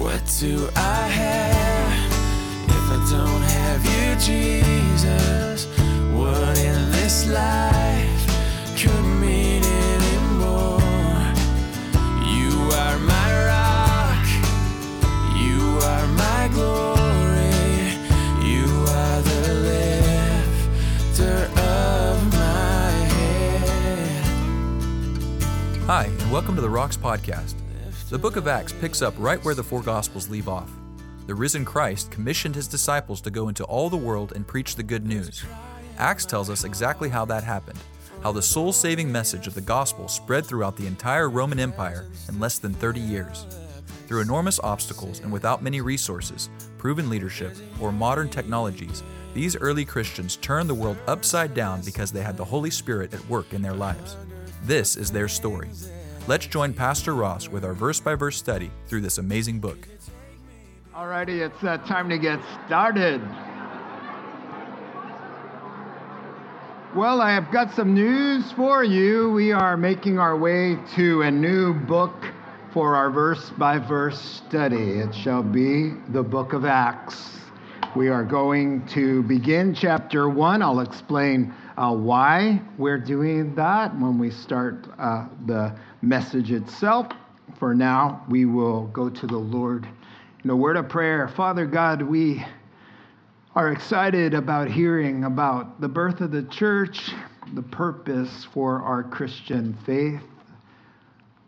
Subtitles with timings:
[0.00, 1.92] What do I have
[2.70, 5.66] if I don't have you, Jesus?
[6.14, 8.26] What in this life
[8.80, 10.80] could mean anymore?
[12.24, 12.50] You
[12.80, 14.26] are my rock,
[15.36, 17.92] you are my glory,
[18.42, 19.52] you are the
[21.12, 24.24] lifter of my head.
[25.84, 27.59] Hi, and welcome to the Rocks Podcast.
[28.10, 30.68] The book of Acts picks up right where the four Gospels leave off.
[31.28, 34.82] The risen Christ commissioned his disciples to go into all the world and preach the
[34.82, 35.44] good news.
[35.96, 37.78] Acts tells us exactly how that happened,
[38.24, 42.40] how the soul saving message of the gospel spread throughout the entire Roman Empire in
[42.40, 43.46] less than 30 years.
[44.08, 50.34] Through enormous obstacles and without many resources, proven leadership, or modern technologies, these early Christians
[50.34, 53.74] turned the world upside down because they had the Holy Spirit at work in their
[53.74, 54.16] lives.
[54.64, 55.68] This is their story.
[56.30, 59.88] Let's join Pastor Ross with our verse by verse study through this amazing book.
[60.94, 63.20] Alrighty, it's uh, time to get started.
[66.94, 69.32] Well, I have got some news for you.
[69.32, 72.14] We are making our way to a new book
[72.72, 75.00] for our verse by verse study.
[75.00, 77.38] It shall be the book of Acts.
[77.96, 80.62] We are going to begin chapter one.
[80.62, 87.06] I'll explain uh, why we're doing that when we start uh, the message itself.
[87.58, 89.88] For now, we will go to the Lord
[90.44, 91.28] in a word of prayer.
[91.28, 92.44] Father God, we
[93.54, 97.10] are excited about hearing about the birth of the church,
[97.54, 100.22] the purpose for our Christian faith,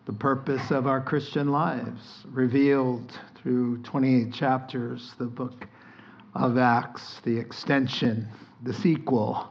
[0.07, 5.67] the purpose of our Christian lives, revealed through 28 chapters, the book
[6.35, 8.29] of Acts, the extension,
[8.63, 9.49] the sequel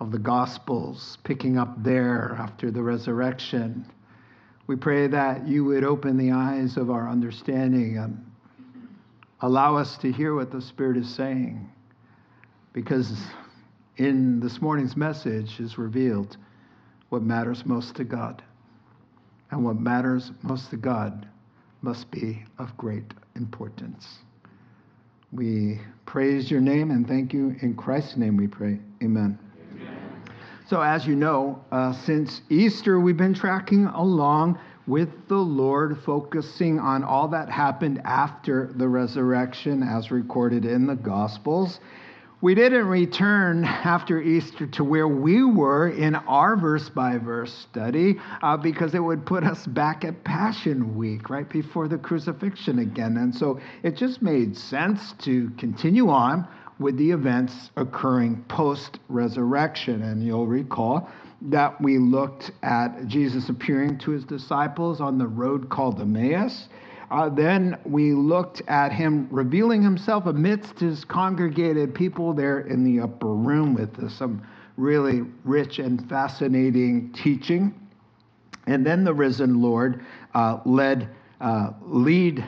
[0.00, 3.86] of the Gospels, picking up there after the resurrection.
[4.66, 8.24] We pray that you would open the eyes of our understanding and
[9.40, 11.70] allow us to hear what the Spirit is saying.
[12.72, 13.12] Because
[13.96, 16.36] in this morning's message is revealed
[17.10, 18.42] what matters most to God.
[19.50, 21.28] And what matters most to God
[21.80, 24.18] must be of great importance.
[25.30, 27.54] We praise your name and thank you.
[27.62, 28.80] In Christ's name we pray.
[29.02, 29.38] Amen.
[30.68, 36.80] So, as you know, uh, since Easter, we've been tracking along with the Lord, focusing
[36.80, 41.78] on all that happened after the resurrection as recorded in the Gospels.
[42.40, 48.16] We didn't return after Easter to where we were in our verse by verse study
[48.42, 53.18] uh, because it would put us back at Passion Week, right before the crucifixion again.
[53.18, 56.46] And so it just made sense to continue on
[56.78, 60.02] with the events occurring post resurrection.
[60.02, 61.08] And you'll recall
[61.42, 66.68] that we looked at Jesus appearing to his disciples on the road called Emmaus.
[67.10, 73.00] Uh, then we looked at him revealing himself amidst his congregated people there in the
[73.00, 74.44] upper room with some
[74.76, 77.72] really rich and fascinating teaching.
[78.66, 80.04] And then the risen Lord
[80.34, 81.08] uh, led
[81.40, 82.44] uh, lead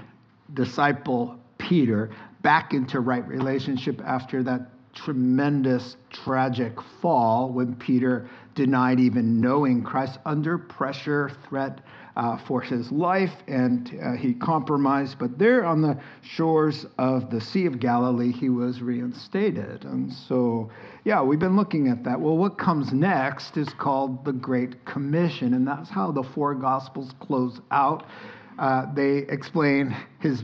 [0.55, 2.11] disciple Peter
[2.43, 10.19] back into right relationship after that tremendous tragic fall when Peter denied even knowing Christ
[10.25, 11.81] under pressure, threat
[12.17, 15.17] uh, for his life, and uh, he compromised.
[15.21, 19.85] But there on the shores of the Sea of Galilee, he was reinstated.
[19.85, 20.71] And so,
[21.05, 22.21] yeah, we've been looking at that.
[22.21, 27.13] Well, what comes next is called the Great Commission, and that's how the four Gospels
[27.21, 28.05] close out.
[28.59, 30.43] Uh, they explain his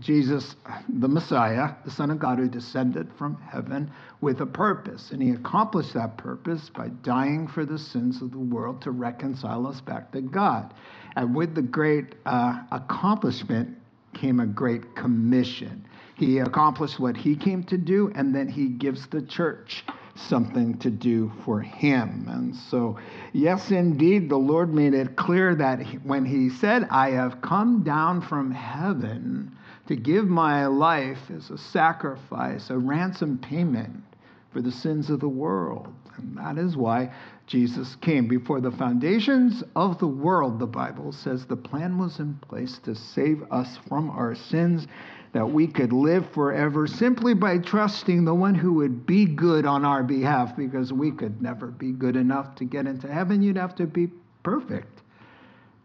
[0.00, 0.56] Jesus,
[0.88, 3.90] the Messiah, the Son of God, who descended from heaven
[4.20, 5.10] with a purpose.
[5.10, 9.66] And he accomplished that purpose by dying for the sins of the world to reconcile
[9.66, 10.74] us back to God.
[11.16, 13.76] And with the great uh, accomplishment
[14.14, 15.86] came a great commission.
[16.16, 19.84] He accomplished what he came to do, and then he gives the church
[20.14, 22.26] something to do for him.
[22.28, 22.98] And so,
[23.32, 28.20] yes, indeed, the Lord made it clear that when he said, I have come down
[28.20, 29.56] from heaven
[29.86, 34.02] to give my life as a sacrifice, a ransom payment
[34.52, 35.88] for the sins of the world.
[36.16, 37.12] And that is why
[37.46, 38.28] Jesus came.
[38.28, 42.94] Before the foundations of the world, the Bible says the plan was in place to
[42.94, 44.86] save us from our sins
[45.32, 49.84] that we could live forever simply by trusting the one who would be good on
[49.84, 53.42] our behalf because we could never be good enough to get into heaven.
[53.42, 54.08] You'd have to be
[54.42, 55.00] perfect.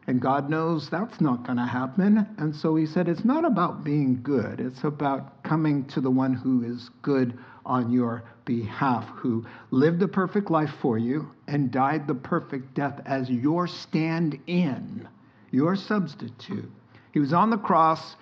[0.06, 2.28] And God knows that's not going to happen.
[2.38, 6.34] And so he said, it's not about being good, it's about coming to the one
[6.34, 12.08] who is good on your behalf, who lived a perfect life for you and died
[12.08, 15.08] the perfect death as your stand in,
[15.52, 16.72] your substitute.
[17.12, 18.16] He was on the cross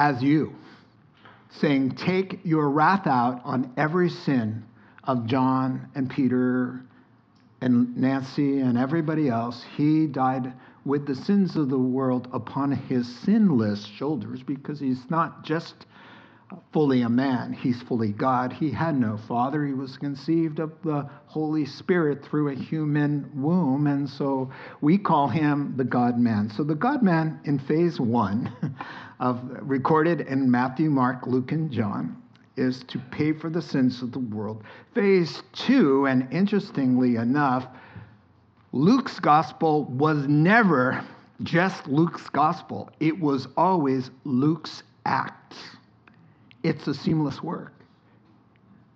[0.00, 0.54] as you,
[1.50, 4.64] saying, Take your wrath out on every sin
[5.04, 6.80] of John and Peter
[7.60, 9.62] and Nancy and everybody else.
[9.76, 10.54] He died
[10.86, 15.74] with the sins of the world upon his sinless shoulders because he's not just
[16.72, 18.54] fully a man, he's fully God.
[18.54, 19.66] He had no father.
[19.66, 24.50] He was conceived of the Holy Spirit through a human womb, and so
[24.80, 26.50] we call him the God man.
[26.56, 28.50] So the God man in phase one
[29.20, 32.20] of recorded in Matthew, Mark, Luke, and John
[32.56, 34.64] is to pay for the sins of the world.
[34.94, 37.66] Phase two, and interestingly enough,
[38.72, 41.04] Luke's gospel was never
[41.42, 45.56] just Luke's gospel, it was always Luke's Acts.
[46.62, 47.72] It's a seamless work.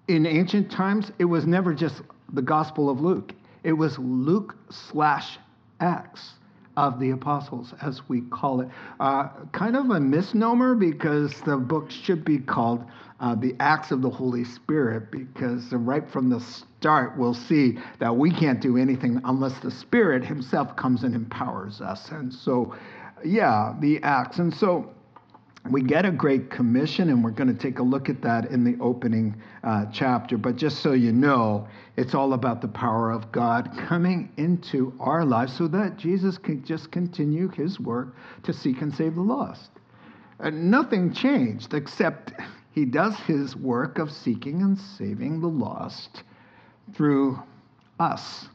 [0.09, 3.33] In ancient times, it was never just the gospel of Luke,
[3.63, 5.39] it was Luke slash
[5.81, 6.35] Acts
[6.77, 8.69] of the apostles, as we call it.
[9.01, 12.85] Uh, kind of a misnomer because the book should be called
[13.21, 18.15] uh, the Acts of the Holy Spirit, because right from the start, we'll see that
[18.15, 22.11] we can't do anything unless the Spirit Himself comes and empowers us.
[22.11, 22.75] And so,
[23.25, 24.39] yeah, the Acts.
[24.39, 24.93] And so,
[25.71, 28.65] we get a great commission, and we're going to take a look at that in
[28.65, 30.37] the opening uh, chapter.
[30.37, 31.67] But just so you know,
[31.97, 36.63] it's all about the power of God coming into our lives so that Jesus can
[36.65, 39.71] just continue his work to seek and save the lost.
[40.39, 42.35] Uh, nothing changed except
[42.73, 46.25] he does his work of seeking and saving the lost
[46.95, 47.39] through
[47.99, 48.49] us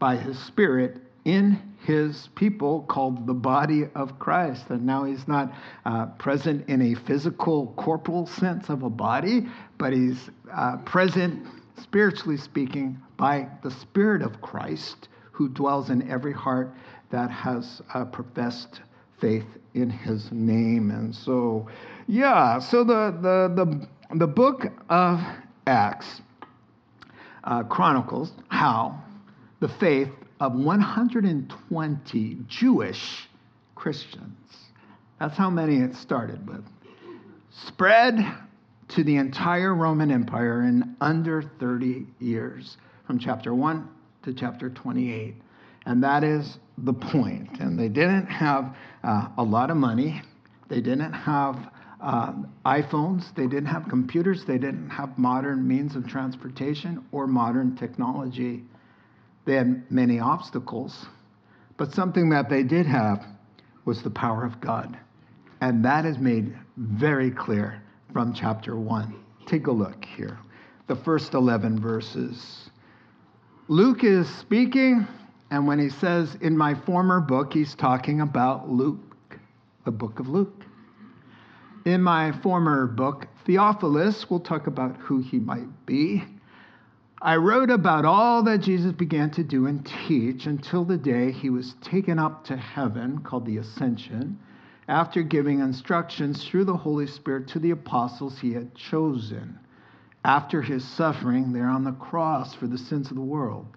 [0.00, 4.70] by his Spirit in his people called the body of Christ.
[4.70, 5.52] And now he's not
[5.84, 9.46] uh, present in a physical, corporal sense of a body,
[9.76, 11.46] but he's uh, present,
[11.80, 16.74] spiritually speaking, by the Spirit of Christ who dwells in every heart
[17.10, 18.80] that has uh, professed
[19.20, 20.90] faith in his name.
[20.90, 21.68] And so,
[22.06, 25.20] yeah, so the, the, the, the book of
[25.66, 26.22] Acts
[27.44, 28.98] uh, chronicles how
[29.60, 30.10] the faith
[30.40, 33.28] of 120 Jewish
[33.74, 34.38] Christians.
[35.20, 36.64] That's how many it started with.
[37.66, 38.18] Spread
[38.88, 42.76] to the entire Roman Empire in under 30 years,
[43.06, 43.88] from chapter 1
[44.24, 45.34] to chapter 28.
[45.86, 47.60] And that is the point.
[47.60, 50.22] And they didn't have uh, a lot of money,
[50.68, 51.70] they didn't have
[52.00, 52.32] uh,
[52.66, 58.64] iPhones, they didn't have computers, they didn't have modern means of transportation or modern technology.
[59.44, 61.06] They had many obstacles,
[61.76, 63.26] but something that they did have
[63.84, 64.96] was the power of God.
[65.60, 67.82] And that is made very clear
[68.12, 69.14] from chapter 1.
[69.46, 70.38] Take a look here.
[70.86, 72.70] The first 11 verses.
[73.68, 75.06] Luke is speaking,
[75.50, 79.38] and when he says, In my former book, he's talking about Luke,
[79.84, 80.64] the book of Luke.
[81.84, 86.24] In my former book, Theophilus, we'll talk about who he might be.
[87.24, 91.48] I wrote about all that Jesus began to do and teach until the day he
[91.48, 94.38] was taken up to heaven, called the Ascension,
[94.88, 99.58] after giving instructions through the Holy Spirit to the apostles he had chosen.
[100.22, 103.68] After his suffering there on the cross for the sins of the world,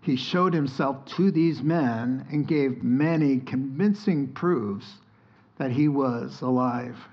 [0.00, 5.00] he showed himself to these men and gave many convincing proofs
[5.58, 7.08] that he was alive.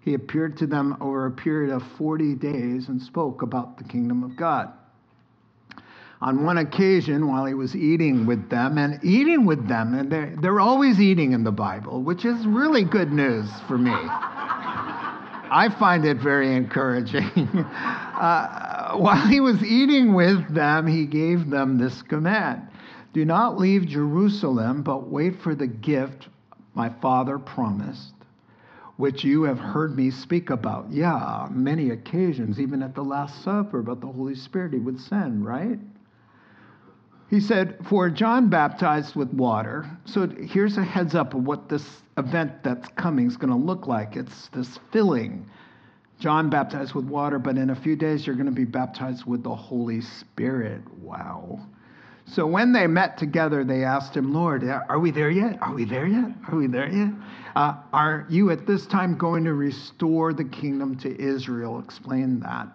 [0.00, 4.24] He appeared to them over a period of 40 days and spoke about the kingdom
[4.24, 4.72] of God
[6.22, 10.32] on one occasion while he was eating with them and eating with them and they're,
[10.40, 13.90] they're always eating in the bible which is really good news for me.
[15.54, 17.66] I find it very encouraging.
[18.12, 22.62] Uh, while he was eating with them he gave them this command.
[23.12, 26.28] Do not leave jerusalem but wait for the gift
[26.74, 28.12] my father promised
[28.98, 30.92] which you have heard me speak about.
[30.92, 35.44] Yeah many occasions even at the last supper about the holy spirit he would send
[35.44, 35.80] right
[37.32, 39.88] he said, For John baptized with water.
[40.04, 43.86] So here's a heads up of what this event that's coming is going to look
[43.86, 44.16] like.
[44.16, 45.48] It's this filling.
[46.20, 49.42] John baptized with water, but in a few days you're going to be baptized with
[49.42, 50.82] the Holy Spirit.
[50.98, 51.60] Wow.
[52.26, 55.56] So when they met together, they asked him, Lord, are we there yet?
[55.62, 56.32] Are we there yet?
[56.48, 57.14] Are we there yet?
[57.56, 61.78] Uh, are you at this time going to restore the kingdom to Israel?
[61.78, 62.68] Explain that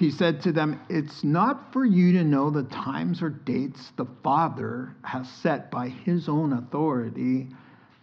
[0.00, 4.06] he said to them, It's not for you to know the times or dates the
[4.24, 7.48] Father has set by his own authority,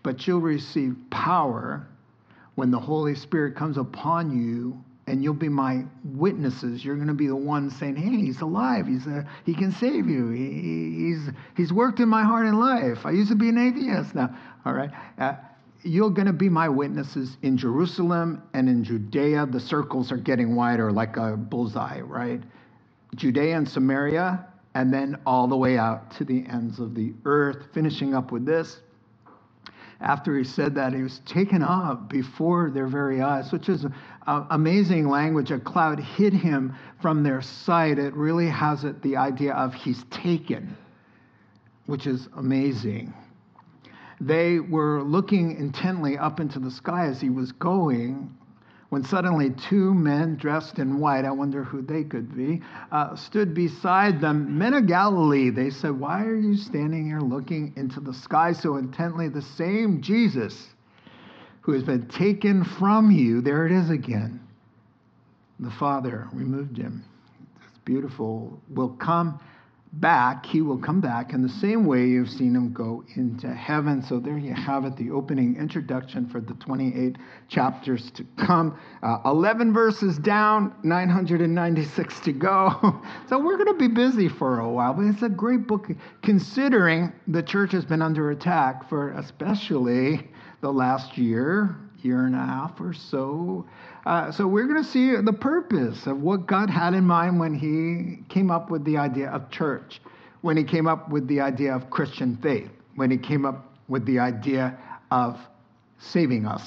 [0.04, 1.88] but you'll receive power
[2.54, 6.86] when the Holy Spirit comes upon you, and you'll be my witnesses.
[6.86, 8.86] You're going to be the one saying, Hey, he's alive.
[8.86, 10.30] He's a, he can save you.
[10.30, 13.08] He, he's, he's worked in my heart and life.
[13.08, 14.38] I used to be an atheist now.
[14.66, 14.92] All right.
[15.18, 15.34] Uh,
[15.88, 19.46] You're going to be my witnesses in Jerusalem and in Judea.
[19.46, 22.41] The circles are getting wider like a bullseye, right?
[23.15, 27.67] Judea and Samaria, and then all the way out to the ends of the earth.
[27.74, 28.82] Finishing up with this.
[30.01, 33.86] After he said that, he was taken up before their very eyes, which is
[34.27, 35.51] amazing language.
[35.51, 37.98] A cloud hid him from their sight.
[37.98, 40.75] It really has it the idea of he's taken,
[41.86, 43.13] which is amazing.
[44.19, 48.36] They were looking intently up into the sky as he was going
[48.89, 53.53] when suddenly two men dressed in white, I wonder who they could be, uh, stood
[53.53, 54.57] beside them.
[54.57, 58.77] Men of Galilee, they said, Why are you standing here looking into the sky so
[58.77, 59.27] intently?
[59.27, 60.69] The same Jesus
[61.62, 64.39] who has been taken from you, there it is again.
[65.59, 67.03] The Father removed him.
[67.67, 68.62] It's beautiful.
[68.69, 69.41] Will come
[69.94, 74.01] back, he will come back in the same way you've seen him go into heaven.
[74.01, 77.17] So there you have it, the opening introduction for the 28
[77.48, 78.79] chapters to come.
[79.01, 83.01] Uh, 11 verses down, 996 to go.
[83.29, 85.88] so we're going to be busy for a while, but it's a great book
[86.22, 90.29] considering the church has been under attack for especially
[90.62, 93.65] the last year, year and a half or so.
[94.08, 97.54] Uh, so we're going to see the purpose of what God had in mind when
[97.54, 100.00] He came up with the idea of church,
[100.40, 104.06] when He came up with the idea of Christian faith, when He came up with
[104.06, 104.78] the idea
[105.12, 105.38] of
[106.00, 106.64] saving us.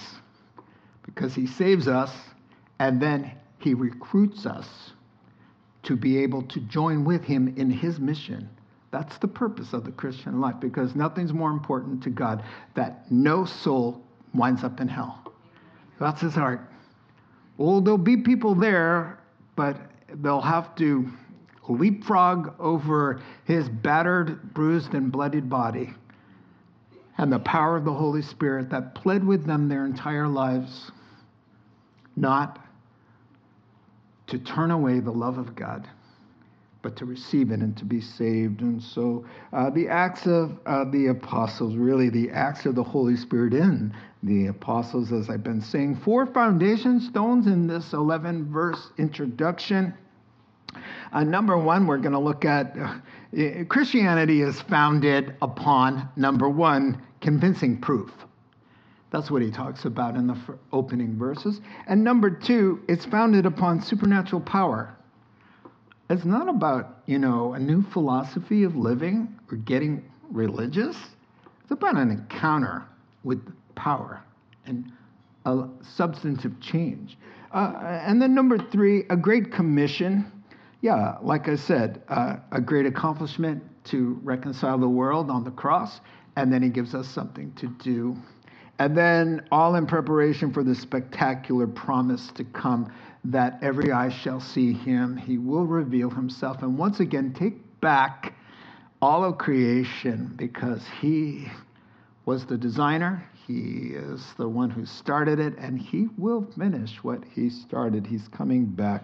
[1.07, 2.11] Because He saves us
[2.79, 4.69] and then He recruits us
[5.85, 8.51] to be able to join with Him in His mission.
[8.91, 12.45] That's the purpose of the Christian life because nothing's more important to God
[12.75, 14.03] that no soul
[14.35, 15.33] winds up in hell.
[15.99, 16.70] That's his heart.
[17.61, 19.19] Well, there'll be people there,
[19.55, 19.77] but
[20.23, 21.11] they'll have to
[21.69, 25.93] leapfrog over his battered, bruised, and bloodied body
[27.19, 30.91] and the power of the Holy Spirit that pled with them their entire lives,
[32.17, 32.65] not
[34.29, 35.87] to turn away the love of God,
[36.83, 38.61] but to receive it and to be saved.
[38.61, 43.17] And so uh, the Acts of uh, the Apostles, really the Acts of the Holy
[43.17, 45.97] Spirit in the apostles, as I've been saying.
[45.97, 49.95] Four foundation stones in this 11 verse introduction.
[51.13, 57.03] Uh, number one, we're going to look at uh, Christianity is founded upon, number one,
[57.21, 58.11] convincing proof.
[59.11, 60.39] That's what he talks about in the
[60.73, 61.61] opening verses.
[61.89, 64.97] And number two, it's founded upon supernatural power.
[66.11, 70.97] It's not about, you know, a new philosophy of living or getting religious.
[71.63, 72.83] It's about an encounter
[73.23, 73.41] with
[73.77, 74.21] power
[74.67, 74.91] and
[75.47, 77.17] a substantive change.
[77.53, 77.75] Uh,
[78.05, 80.31] and then number three, a great commission.
[80.81, 86.01] Yeah, like I said, uh, a great accomplishment to reconcile the world on the cross,
[86.35, 88.17] and then he gives us something to do.
[88.81, 92.93] And then all in preparation for the spectacular promise to come
[93.25, 95.17] that every eye shall see him.
[95.17, 98.35] He will reveal himself and once again take back
[99.03, 101.49] all of creation because he
[102.27, 107.25] was the designer, he is the one who started it, and he will finish what
[107.35, 108.07] he started.
[108.07, 109.03] He's coming back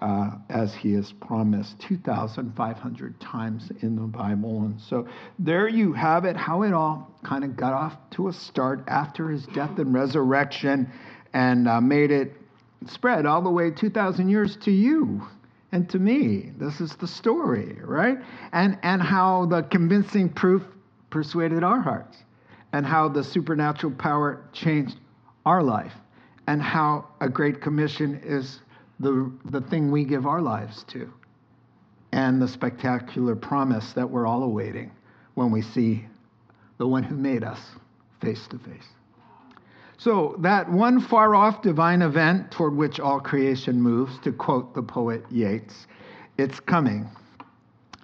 [0.00, 4.62] uh, as he has promised 2,500 times in the Bible.
[4.62, 5.06] And so
[5.38, 9.28] there you have it, how it all kind of got off to a start after
[9.28, 10.90] his death and resurrection
[11.32, 12.34] and uh, made it
[12.86, 15.26] spread all the way 2,000 years to you
[15.72, 16.52] and to me.
[16.58, 18.18] This is the story, right?
[18.52, 20.62] And, and how the convincing proof
[21.10, 22.18] persuaded our hearts
[22.72, 24.96] and how the supernatural power changed
[25.46, 25.94] our life,
[26.46, 28.60] and how a great commission is
[29.00, 31.12] the, the thing we give our lives to,
[32.12, 34.92] and the spectacular promise that we're all awaiting
[35.34, 36.04] when we see
[36.78, 37.60] the one who made us
[38.20, 38.86] face to face.
[40.00, 44.82] So, that one far off divine event toward which all creation moves, to quote the
[44.82, 45.86] poet Yeats,
[46.38, 47.06] it's coming.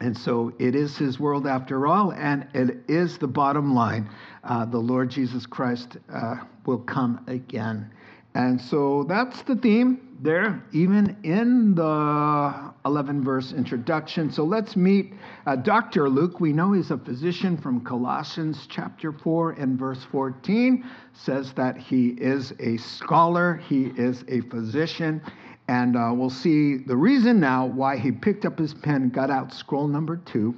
[0.00, 4.10] And so it is his world after all, and it is the bottom line.
[4.44, 6.34] Uh, the Lord Jesus Christ uh,
[6.66, 7.90] will come again.
[8.36, 14.30] And so that's the theme there, even in the 11 verse introduction.
[14.30, 15.14] So let's meet
[15.46, 16.10] uh, Dr.
[16.10, 16.38] Luke.
[16.38, 22.08] We know he's a physician from Colossians chapter 4 and verse 14, says that he
[22.08, 25.22] is a scholar, he is a physician.
[25.68, 29.50] And uh, we'll see the reason now why he picked up his pen, got out
[29.50, 30.54] scroll number two,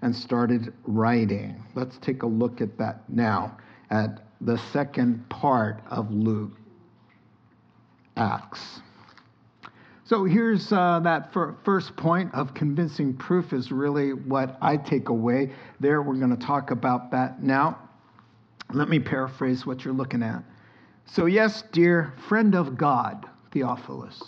[0.00, 1.60] and started writing.
[1.74, 3.58] Let's take a look at that now,
[3.90, 6.52] at the second part of Luke
[8.16, 8.80] Acts.
[10.04, 15.50] So here's uh, that first point of convincing proof, is really what I take away
[15.80, 16.00] there.
[16.00, 17.78] We're going to talk about that now.
[18.72, 20.44] Let me paraphrase what you're looking at.
[21.06, 24.22] So, yes, dear friend of God, Theophilus.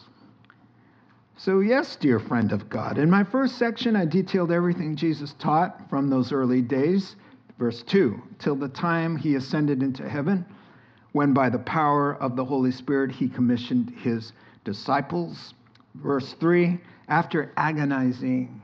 [1.36, 2.98] So, yes, dear friend of God.
[2.98, 7.14] In my first section, I detailed everything Jesus taught from those early days,
[7.58, 10.44] verse 2, till the time he ascended into heaven,
[11.12, 14.32] when by the power of the Holy Spirit he commissioned his
[14.64, 15.54] disciples.
[15.94, 18.62] Verse 3, after agonizing,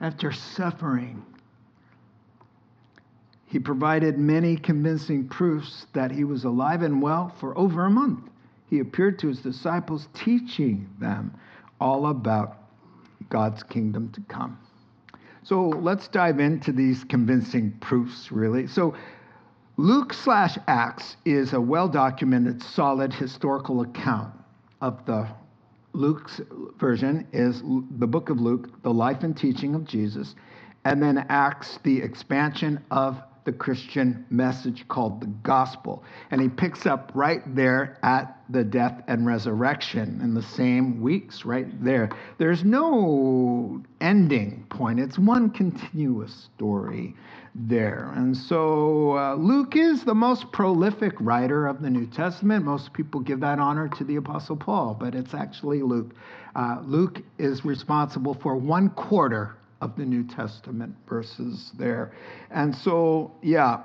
[0.00, 1.24] after suffering,
[3.46, 8.28] he provided many convincing proofs that he was alive and well for over a month.
[8.68, 11.32] He appeared to his disciples, teaching them
[11.80, 12.58] all about
[13.28, 14.58] God's kingdom to come.
[15.42, 18.66] So let's dive into these convincing proofs, really.
[18.66, 18.96] So,
[19.78, 24.32] Luke slash Acts is a well documented, solid historical account
[24.80, 25.28] of the
[25.92, 26.40] Luke's
[26.78, 27.62] version is
[27.98, 30.34] the book of Luke, the life and teaching of Jesus,
[30.86, 36.04] and then Acts, the expansion of the Christian message called the gospel.
[36.30, 41.44] And he picks up right there at the death and resurrection in the same weeks,
[41.44, 42.10] right there.
[42.38, 47.14] There's no ending point, it's one continuous story
[47.58, 48.12] there.
[48.14, 52.64] And so uh, Luke is the most prolific writer of the New Testament.
[52.64, 56.12] Most people give that honor to the Apostle Paul, but it's actually Luke.
[56.54, 62.12] Uh, Luke is responsible for one quarter of the New Testament verses there.
[62.50, 63.82] And so, yeah.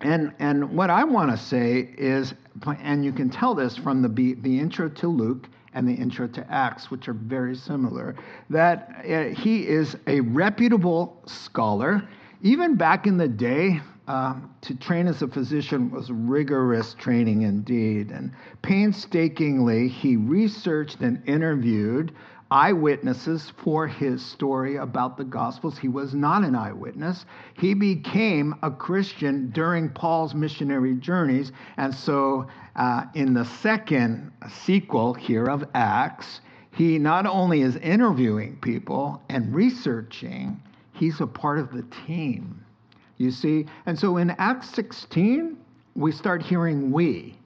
[0.00, 2.34] And, and what I want to say is,
[2.66, 6.52] and you can tell this from the, the intro to Luke and the intro to
[6.52, 8.16] Acts, which are very similar,
[8.50, 12.02] that uh, he is a reputable scholar.
[12.42, 18.10] Even back in the day, um, to train as a physician was rigorous training indeed.
[18.10, 22.12] And painstakingly, he researched and interviewed
[22.50, 25.76] eyewitnesses for his story about the Gospels.
[25.76, 27.26] He was not an eyewitness.
[27.54, 31.50] He became a Christian during Paul's missionary journeys.
[31.76, 38.58] And so, uh, in the second sequel here of Acts, he not only is interviewing
[38.60, 40.60] people and researching,
[40.98, 42.64] he's a part of the team.
[43.18, 43.66] You see?
[43.86, 45.56] And so in Acts 16,
[45.94, 47.38] we start hearing we.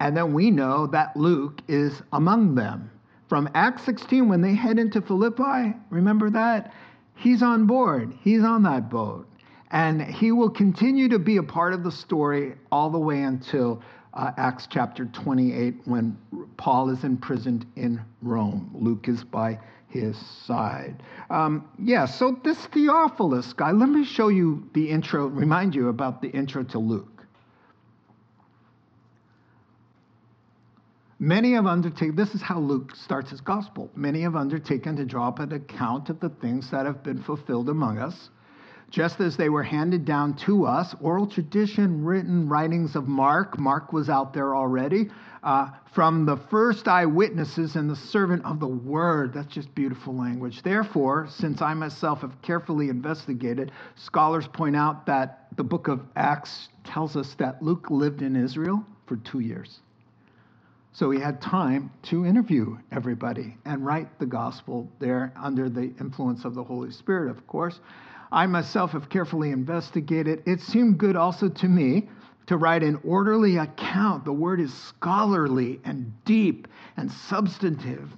[0.00, 2.90] And then we know that Luke is among them
[3.28, 5.74] from Acts 16 when they head into Philippi.
[5.90, 6.72] Remember that?
[7.14, 9.26] He's on board, he's on that boat.
[9.70, 13.82] And he will continue to be a part of the story all the way until
[14.14, 16.16] uh, Acts chapter 28 when
[16.56, 18.70] Paul is imprisoned in Rome.
[18.74, 19.58] Luke is by
[20.00, 21.02] his side.
[21.30, 26.22] Um, yeah, so this Theophilus guy, let me show you the intro, remind you about
[26.22, 27.16] the intro to Luke.
[31.18, 33.90] Many have undertaken, this is how Luke starts his gospel.
[33.96, 37.70] Many have undertaken to draw up an account of the things that have been fulfilled
[37.70, 38.28] among us,
[38.90, 40.94] just as they were handed down to us.
[41.00, 45.10] Oral tradition, written writings of Mark, Mark was out there already,
[45.42, 49.32] uh, from the first eyewitnesses and the servant of the word.
[49.32, 50.62] That's just beautiful language.
[50.62, 56.68] Therefore, since I myself have carefully investigated, scholars point out that the book of Acts
[56.84, 59.80] tells us that Luke lived in Israel for two years.
[60.92, 66.46] So he had time to interview everybody and write the gospel there under the influence
[66.46, 67.80] of the Holy Spirit, of course.
[68.32, 70.42] I myself have carefully investigated.
[70.46, 72.08] It seemed good also to me
[72.46, 74.24] to write an orderly account.
[74.24, 78.10] The word is scholarly and deep and substantive.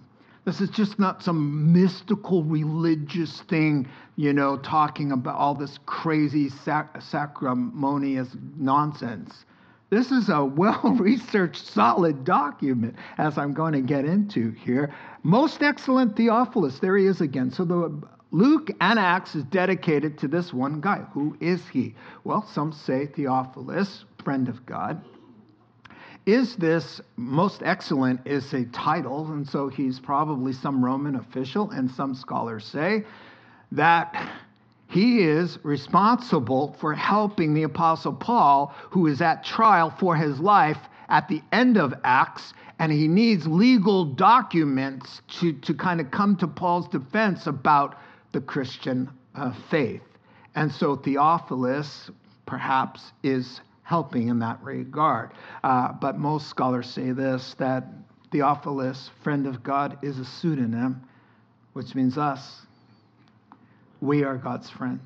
[0.44, 6.48] This is just not some mystical religious thing, you know, talking about all this crazy
[6.48, 9.44] sac- sacrimonious nonsense.
[9.90, 14.94] This is a well researched, solid document, as I'm going to get into here.
[15.22, 17.50] Most excellent Theophilus, there he is again.
[17.50, 20.98] So the Luke and Acts is dedicated to this one guy.
[21.12, 21.94] Who is he?
[22.24, 25.02] Well, some say Theophilus, friend of God.
[26.26, 31.90] Is this most excellent is a title, and so he's probably some Roman official, and
[31.90, 33.04] some scholars say
[33.72, 34.30] that
[34.88, 40.78] he is responsible for helping the Apostle Paul, who is at trial for his life
[41.08, 46.36] at the end of Acts, and he needs legal documents to, to kind of come
[46.36, 47.96] to Paul's defense about
[48.38, 50.00] the Christian uh, faith.
[50.54, 52.08] And so Theophilus
[52.46, 55.32] perhaps is helping in that regard.
[55.64, 57.88] Uh, but most scholars say this that
[58.30, 61.02] Theophilus, friend of God, is a pseudonym,
[61.72, 62.62] which means us
[64.00, 65.00] we are God's friend.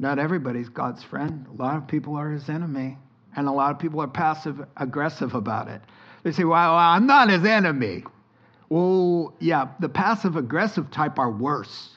[0.00, 1.46] Not everybody's God's friend.
[1.56, 2.98] A lot of people are his enemy,
[3.36, 5.80] and a lot of people are passive aggressive about it.
[6.24, 8.02] They say, well, I'm not his enemy.
[8.68, 11.95] Well, yeah, the passive aggressive type are worse.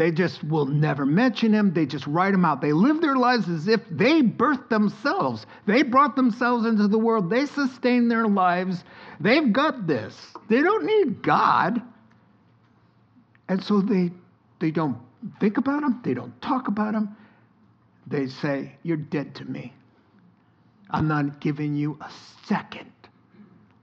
[0.00, 1.74] They just will never mention him.
[1.74, 2.62] They just write him out.
[2.62, 5.44] They live their lives as if they birthed themselves.
[5.66, 7.28] They brought themselves into the world.
[7.28, 8.82] They sustain their lives.
[9.20, 10.16] They've got this.
[10.48, 11.82] They don't need God.
[13.46, 14.10] And so they,
[14.58, 14.96] they don't
[15.38, 16.00] think about him.
[16.02, 17.14] They don't talk about him.
[18.06, 19.74] They say, You're dead to me.
[20.88, 22.10] I'm not giving you a
[22.46, 22.90] second.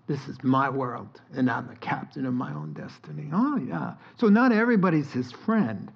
[0.07, 3.29] This is my world, and I'm the captain of my own destiny.
[3.31, 3.93] Oh, yeah.
[4.19, 5.91] So, not everybody's his friend.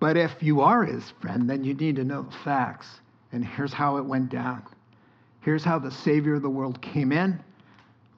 [0.00, 3.00] But if you are his friend, then you need to know the facts.
[3.32, 4.62] And here's how it went down.
[5.42, 7.38] Here's how the Savior of the world came in,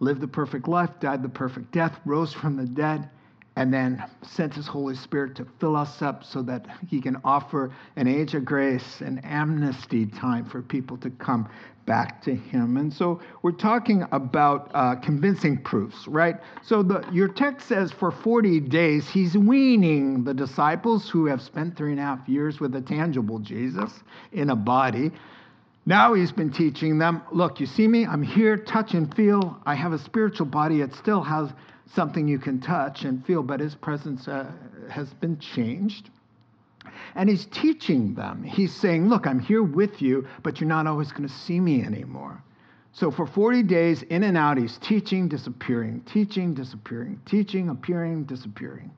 [0.00, 3.10] lived the perfect life, died the perfect death, rose from the dead,
[3.56, 7.70] and then sent his Holy Spirit to fill us up so that he can offer
[7.96, 11.48] an age of grace, an amnesty time for people to come
[11.86, 12.76] back to him.
[12.76, 16.36] And so we're talking about uh, convincing proofs, right?
[16.62, 21.76] So the, your text says for 40 days, he's weaning the disciples who have spent
[21.76, 23.92] three and a half years with a tangible Jesus
[24.32, 25.10] in a body.
[25.84, 28.06] Now he's been teaching them look, you see me?
[28.06, 29.58] I'm here, touch and feel.
[29.66, 30.80] I have a spiritual body.
[30.80, 31.50] It still has
[31.94, 34.50] something you can touch and feel, but his presence uh,
[34.88, 36.10] has been changed.
[37.14, 38.42] And he's teaching them.
[38.42, 41.82] He's saying, Look, I'm here with you, but you're not always going to see me
[41.82, 42.42] anymore.
[42.92, 48.90] So for 40 days, in and out, he's teaching, disappearing, teaching, disappearing, teaching, appearing, disappearing,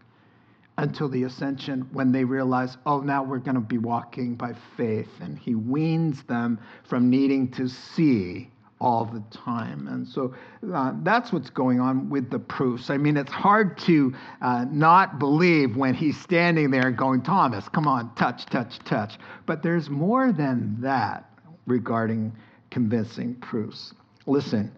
[0.78, 5.10] until the ascension when they realize, oh, now we're going to be walking by faith.
[5.20, 8.50] And he weans them from needing to see
[8.84, 9.88] all the time.
[9.88, 10.34] And so
[10.74, 12.90] uh, that's what's going on with the proofs.
[12.90, 17.88] I mean, it's hard to uh, not believe when he's standing there going, Thomas, come
[17.88, 19.14] on, touch, touch, touch.
[19.46, 21.30] But there's more than that
[21.66, 22.30] regarding
[22.70, 23.94] convincing proofs.
[24.26, 24.70] Listen,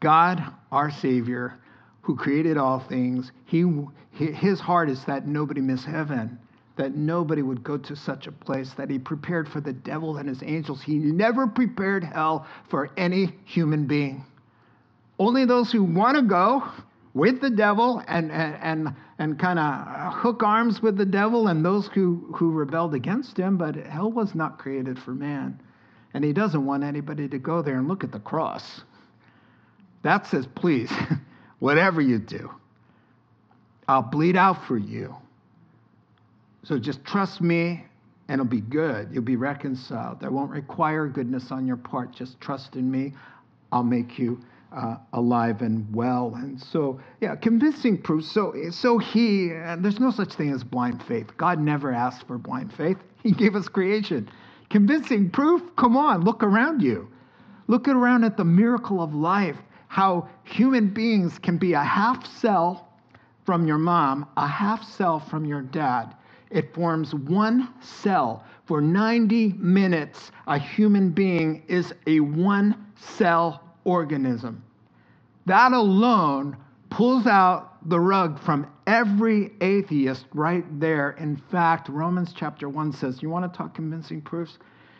[0.00, 0.42] God,
[0.72, 1.58] our Savior,
[2.00, 3.62] who created all things, he,
[4.10, 6.38] his heart is that nobody miss heaven
[6.80, 10.26] that nobody would go to such a place, that he prepared for the devil and
[10.26, 10.80] his angels.
[10.80, 14.24] He never prepared hell for any human being.
[15.18, 16.64] Only those who want to go
[17.12, 21.62] with the devil and, and, and, and kind of hook arms with the devil and
[21.62, 25.60] those who, who rebelled against him, but hell was not created for man.
[26.14, 28.80] And he doesn't want anybody to go there and look at the cross.
[30.02, 30.90] That says, please,
[31.58, 32.50] whatever you do,
[33.86, 35.14] I'll bleed out for you.
[36.62, 37.84] So just trust me
[38.28, 39.08] and it'll be good.
[39.12, 40.22] You'll be reconciled.
[40.22, 42.12] I won't require goodness on your part.
[42.12, 43.12] Just trust in me.
[43.72, 44.40] I'll make you
[44.72, 46.34] uh, alive and well.
[46.36, 48.24] And so, yeah, convincing proof.
[48.24, 51.26] So, so he, uh, there's no such thing as blind faith.
[51.36, 54.30] God never asked for blind faith, He gave us creation.
[54.70, 55.62] Convincing proof?
[55.76, 57.08] Come on, look around you.
[57.66, 59.56] Look around at the miracle of life,
[59.88, 62.88] how human beings can be a half cell
[63.44, 66.14] from your mom, a half cell from your dad
[66.50, 68.44] it forms one cell.
[68.66, 74.62] For 90 minutes, a human being is a one cell organism.
[75.46, 76.56] That alone
[76.90, 81.12] pulls out the rug from every atheist right there.
[81.12, 84.58] In fact, Romans chapter 1 says, You want to talk convincing proofs?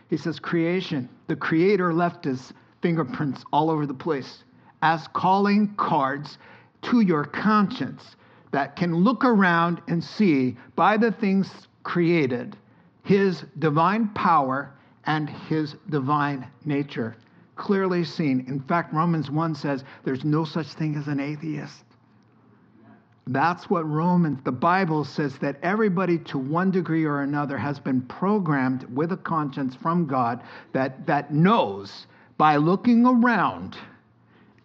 [0.08, 1.08] He says, Creation.
[1.26, 4.44] The Creator left his fingerprints all over the place
[4.82, 6.38] as calling cards
[6.82, 8.16] to your conscience
[8.52, 11.50] that can look around and see by the things
[11.82, 12.56] created
[13.04, 14.72] his divine power
[15.04, 17.16] and his divine nature
[17.60, 18.44] clearly seen.
[18.48, 21.84] In fact, Romans 1 says there's no such thing as an atheist.
[23.26, 28.00] That's what Romans, the Bible says that everybody to one degree or another has been
[28.02, 32.06] programmed with a conscience from God that, that knows
[32.38, 33.76] by looking around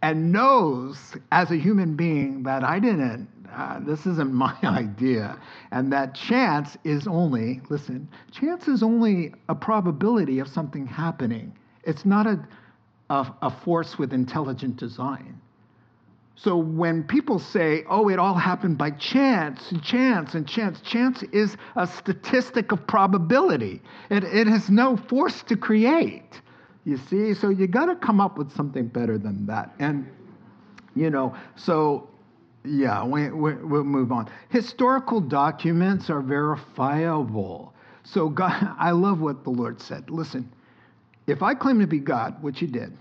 [0.01, 0.97] and knows
[1.33, 5.39] as a human being that I didn't uh, this isn't my idea.
[5.71, 11.53] And that chance is only, listen, chance is only a probability of something happening.
[11.83, 12.47] It's not a,
[13.09, 15.41] a, a force with intelligent design.
[16.37, 21.23] So when people say, oh, it all happened by chance and chance and chance, chance
[21.31, 23.81] is a statistic of probability.
[24.09, 26.41] It, it has no force to create.
[26.83, 27.33] You see?
[27.33, 29.73] So you got to come up with something better than that.
[29.79, 30.07] And,
[30.93, 32.09] you know, so
[32.67, 34.29] yeah, we, we, we'll move on.
[34.49, 37.73] Historical documents are verifiable.
[38.03, 40.09] So God, I love what the Lord said.
[40.09, 40.51] Listen,
[41.27, 42.95] if I claim to be God, which He did,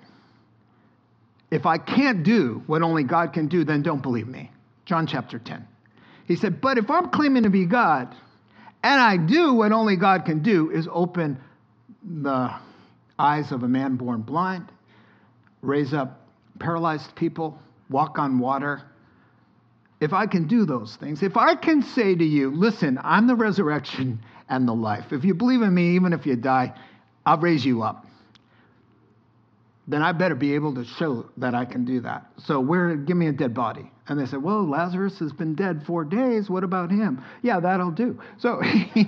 [1.50, 4.50] if I can't do what only God can do, then don't believe me.
[4.86, 5.66] John chapter 10.
[6.26, 8.14] He said, but if I'm claiming to be God
[8.82, 11.38] and I do what only God can do, is open
[12.02, 12.52] the
[13.18, 14.70] eyes of a man born blind,
[15.62, 16.20] raise up
[16.58, 17.58] paralyzed people,
[17.90, 18.82] walk on water,
[20.04, 23.34] if I can do those things, if I can say to you, listen, I'm the
[23.34, 25.12] resurrection and the life.
[25.12, 26.74] If you believe in me, even if you die,
[27.24, 28.06] I'll raise you up.
[29.86, 32.30] Then I better be able to show that I can do that.
[32.38, 33.90] So where give me a dead body.
[34.06, 36.50] And they said, Well, Lazarus has been dead four days.
[36.50, 37.22] What about him?
[37.42, 38.18] Yeah, that'll do.
[38.38, 39.04] So he,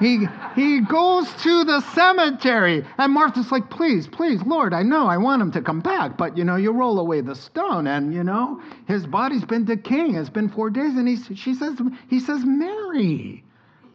[0.00, 2.84] he, he goes to the cemetery.
[2.98, 6.16] And Martha's like, Please, please, Lord, I know I want him to come back.
[6.18, 7.86] But, you know, you roll away the stone.
[7.86, 10.14] And, you know, his body's been decaying.
[10.14, 10.94] It's been four days.
[10.94, 13.44] And he, she says, he says, Mary,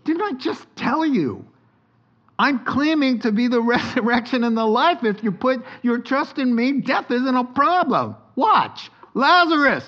[0.04, 1.46] didn't I just tell you?
[2.40, 5.04] I'm claiming to be the resurrection and the life.
[5.04, 8.16] If you put your trust in me, death isn't a problem.
[8.36, 8.90] Watch.
[9.14, 9.86] Lazarus,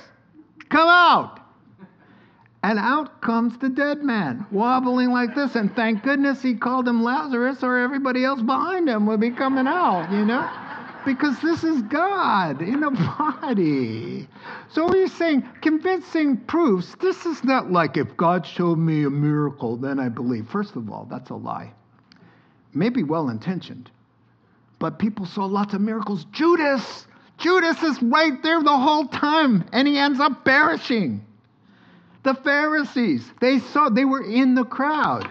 [0.69, 1.39] come out.
[2.63, 5.55] And out comes the dead man, wobbling like this.
[5.55, 9.65] And thank goodness he called him Lazarus, or everybody else behind him would be coming
[9.65, 10.47] out, you know?
[11.03, 12.91] Because this is God in a
[13.41, 14.27] body.
[14.69, 16.95] So he's saying convincing proofs.
[16.99, 20.47] This is not like if God showed me a miracle, then I believe.
[20.49, 21.73] First of all, that's a lie
[22.73, 23.89] maybe well intentioned,
[24.79, 26.25] but people saw lots of miracles.
[26.31, 27.05] Judas,
[27.37, 31.25] Judas is right there the whole time, and he ends up perishing.
[32.23, 35.29] The Pharisees, they saw, they were in the crowd.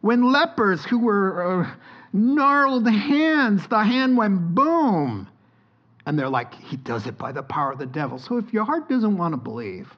[0.00, 1.70] When lepers who were uh,
[2.12, 5.26] gnarled hands, the hand went boom.
[6.06, 8.18] And they're like, he does it by the power of the devil.
[8.18, 9.94] So if your heart doesn't want to believe,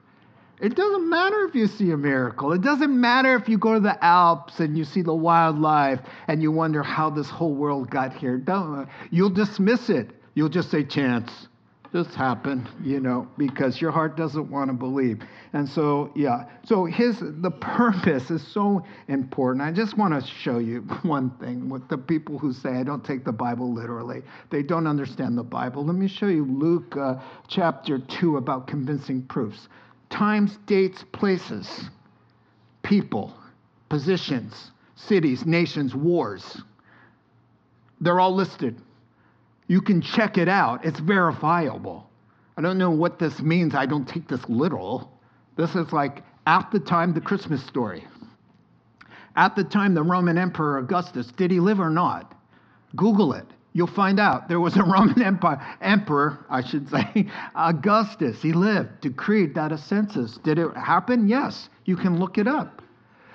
[0.61, 2.53] it doesn't matter if you see a miracle.
[2.53, 6.39] It doesn't matter if you go to the Alps and you see the wildlife and
[6.41, 8.37] you wonder how this whole world got here.
[8.37, 10.11] Don't, you'll dismiss it.
[10.35, 11.31] You'll just say, chance.
[11.91, 15.19] Just happened, you know, because your heart doesn't want to believe.
[15.51, 16.45] And so, yeah.
[16.63, 19.61] So his the purpose is so important.
[19.65, 23.03] I just want to show you one thing with the people who say I don't
[23.03, 24.21] take the Bible literally.
[24.51, 25.85] They don't understand the Bible.
[25.85, 27.15] Let me show you Luke uh,
[27.49, 29.67] chapter 2 about convincing proofs
[30.11, 31.89] times, dates, places,
[32.83, 33.33] people,
[33.89, 36.61] positions, cities, nations, wars.
[37.99, 38.79] They're all listed.
[39.67, 42.09] You can check it out, it's verifiable.
[42.57, 43.73] I don't know what this means.
[43.73, 45.11] I don't take this literal.
[45.55, 48.05] This is like at the time the Christmas story.
[49.35, 52.35] At the time the Roman Emperor Augustus, did he live or not?
[52.95, 53.47] Google it.
[53.73, 58.41] You'll find out there was a Roman Empire, emperor, I should say, Augustus.
[58.41, 60.37] He lived, decreed that a census.
[60.37, 61.27] Did it happen?
[61.27, 61.69] Yes.
[61.85, 62.81] You can look it up.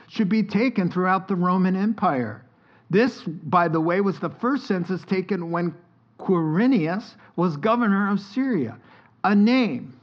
[0.08, 2.44] Should be taken throughout the Roman Empire.
[2.90, 5.74] This, by the way, was the first census taken when
[6.18, 8.78] Quirinius was governor of Syria.
[9.24, 9.98] A name,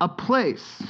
[0.00, 0.82] a place,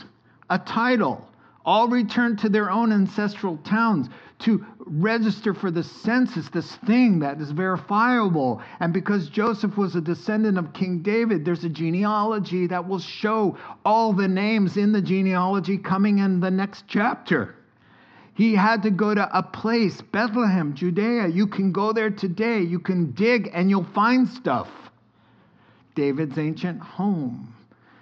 [0.49, 1.29] a title,
[1.71, 4.09] all returned to their own ancestral towns
[4.41, 8.61] to register for the census this thing that is verifiable.
[8.81, 13.57] And because Joseph was a descendant of King David, there's a genealogy that will show
[13.85, 17.55] all the names in the genealogy coming in the next chapter.
[18.35, 21.29] He had to go to a place, Bethlehem, Judea.
[21.29, 22.63] You can go there today.
[22.63, 24.69] You can dig and you'll find stuff.
[25.95, 27.55] David's ancient home.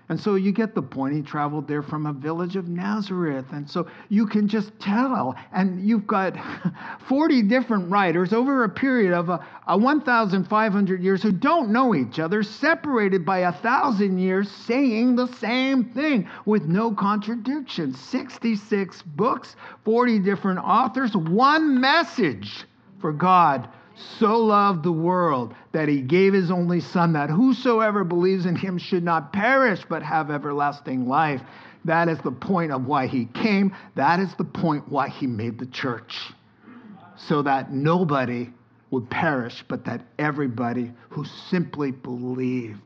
[0.09, 1.15] And so you get the point.
[1.15, 3.45] He traveled there from a village of Nazareth.
[3.53, 5.35] And so you can just tell.
[5.53, 6.35] And you've got
[7.09, 12.19] 40 different writers over a period of a, a 1,500 years who don't know each
[12.19, 17.93] other, separated by a thousand years, saying the same thing with no contradiction.
[17.93, 22.65] 66 books, 40 different authors, one message
[23.01, 23.69] for God
[24.19, 28.79] so loved the world that he gave his only son that whosoever believes in him
[28.79, 31.43] should not perish but have everlasting life.
[31.85, 33.75] That is the point of why he came.
[33.95, 36.33] That is the point why he made the church.
[37.17, 38.51] So that nobody
[38.91, 42.81] would perish but that everybody who simply believed.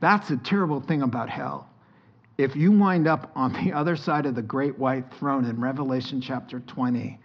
[0.00, 1.68] That's a terrible thing about hell.
[2.38, 6.20] If you wind up on the other side of the great white throne in revelation
[6.20, 7.18] chapter 20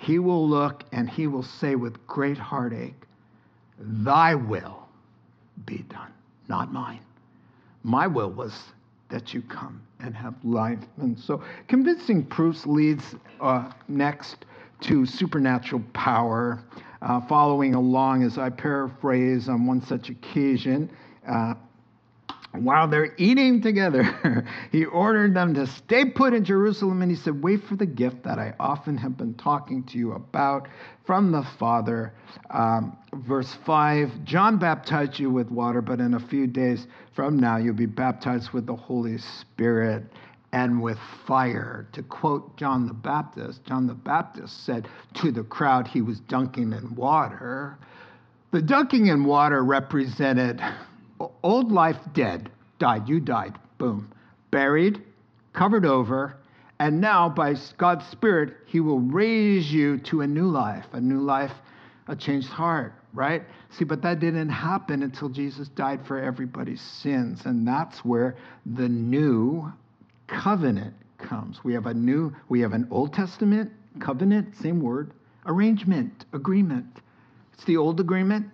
[0.00, 2.94] he will look and he will say with great heartache,
[3.78, 4.88] Thy will
[5.66, 6.10] be done,
[6.48, 7.00] not mine.
[7.82, 8.52] My will was
[9.10, 10.78] that you come and have life.
[10.96, 14.46] And so, convincing proofs leads uh, next
[14.82, 16.62] to supernatural power.
[17.02, 20.90] Uh, following along, as I paraphrase on one such occasion,
[21.28, 21.54] uh,
[22.52, 27.42] while they're eating together, he ordered them to stay put in Jerusalem and he said,
[27.42, 30.68] Wait for the gift that I often have been talking to you about
[31.04, 32.12] from the Father.
[32.50, 37.56] Um, verse 5 John baptized you with water, but in a few days from now
[37.56, 40.04] you'll be baptized with the Holy Spirit
[40.52, 41.86] and with fire.
[41.92, 46.72] To quote John the Baptist, John the Baptist said to the crowd he was dunking
[46.72, 47.78] in water.
[48.50, 50.60] The dunking in water represented
[51.42, 54.12] old life dead, died, you died, boom.
[54.50, 55.02] Buried,
[55.52, 56.36] covered over,
[56.78, 61.20] and now by God's Spirit, He will raise you to a new life, a new
[61.20, 61.52] life,
[62.08, 63.42] a changed heart, right?
[63.70, 68.88] See, but that didn't happen until Jesus died for everybody's sins, and that's where the
[68.88, 69.72] new
[70.26, 71.62] covenant comes.
[71.62, 75.12] We have a new, we have an Old Testament covenant, same word,
[75.46, 76.86] arrangement, agreement.
[77.52, 78.46] It's the old agreement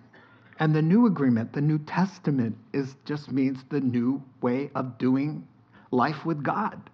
[0.59, 5.47] and the new agreement, the New Testament, is just means the new way of doing
[5.91, 6.91] life with God,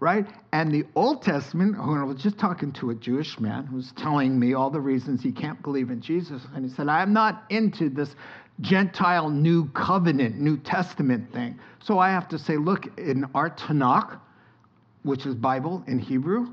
[0.00, 0.26] right?
[0.52, 4.38] And the Old Testament, when I was just talking to a Jewish man who's telling
[4.38, 7.88] me all the reasons he can't believe in Jesus, and he said, I'm not into
[7.88, 8.14] this
[8.60, 11.58] Gentile New Covenant, New Testament thing.
[11.82, 14.18] So I have to say, look, in our Tanakh,
[15.02, 16.48] which is Bible in Hebrew,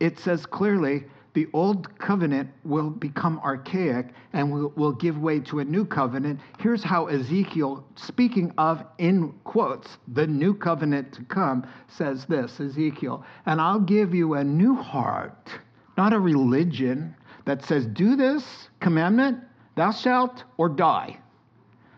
[0.00, 5.60] it says clearly the old covenant will become archaic and will, will give way to
[5.60, 6.40] a new covenant.
[6.58, 13.24] Here's how Ezekiel, speaking of, in quotes, the new covenant to come, says this Ezekiel,
[13.46, 15.48] and I'll give you a new heart,
[15.96, 17.14] not a religion
[17.46, 19.38] that says, do this commandment,
[19.74, 21.18] thou shalt, or die.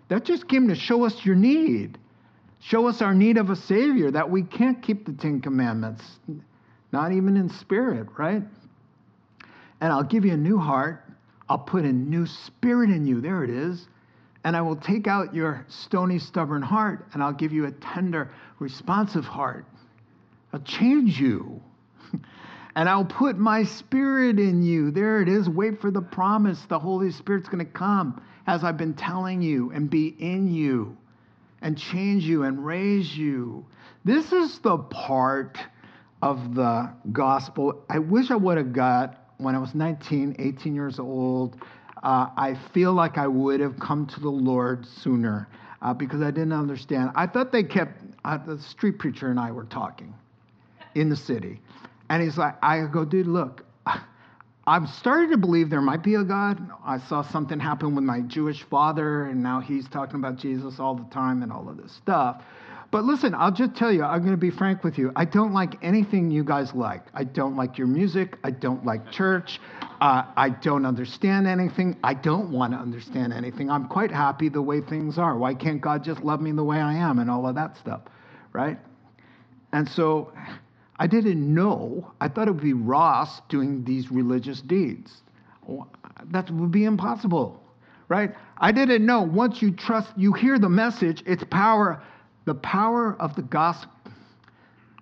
[0.09, 1.99] That just came to show us your need,
[2.61, 6.05] show us our need of a Savior, that we can't keep the Ten Commandments,
[6.93, 8.43] not even in spirit, right?
[9.85, 11.05] And I'll give you a new heart.
[11.47, 13.21] I'll put a new spirit in you.
[13.21, 13.87] There it is.
[14.43, 18.31] And I will take out your stony, stubborn heart, and I'll give you a tender,
[18.59, 19.67] responsive heart.
[20.55, 21.61] I'll change you.
[22.77, 24.91] and I'll put my spirit in you.
[24.91, 25.51] There it is.
[25.51, 26.65] Wait for the promise.
[26.71, 30.97] The Holy Spirit's going to come, as I've been telling you, and be in you,
[31.61, 33.67] and change you, and raise you.
[34.03, 35.59] This is the part
[36.23, 37.85] of the gospel.
[37.91, 41.57] I wish I would have got when I was 19, 18 years old,
[42.03, 45.49] uh, I feel like I would have come to the Lord sooner
[45.83, 47.11] uh, because I didn't understand.
[47.15, 50.15] I thought they kept, uh, the street preacher and I were talking
[50.95, 51.61] in the city.
[52.11, 53.65] And he's like, I go, dude, look,
[54.67, 56.71] I'm starting to believe there might be a God.
[56.85, 60.95] I saw something happen with my Jewish father, and now he's talking about Jesus all
[60.95, 62.43] the time and all of this stuff.
[62.91, 65.11] But listen, I'll just tell you, I'm going to be frank with you.
[65.17, 67.03] I don't like anything you guys like.
[67.13, 68.39] I don't like your music.
[68.45, 69.61] I don't like church.
[70.01, 71.97] Uh, I don't understand anything.
[72.05, 73.69] I don't want to understand anything.
[73.71, 75.37] I'm quite happy the way things are.
[75.37, 78.03] Why can't God just love me the way I am and all of that stuff,
[78.53, 78.79] right?
[79.73, 80.33] And so
[80.99, 82.13] I didn't know.
[82.21, 85.23] I thought it would be Ross doing these religious deeds.
[86.27, 87.61] That would be impossible,
[88.09, 88.35] right?
[88.59, 89.23] I didn't know.
[89.23, 92.03] Once you trust, you hear the message, its power
[92.45, 93.93] the power of the gospel.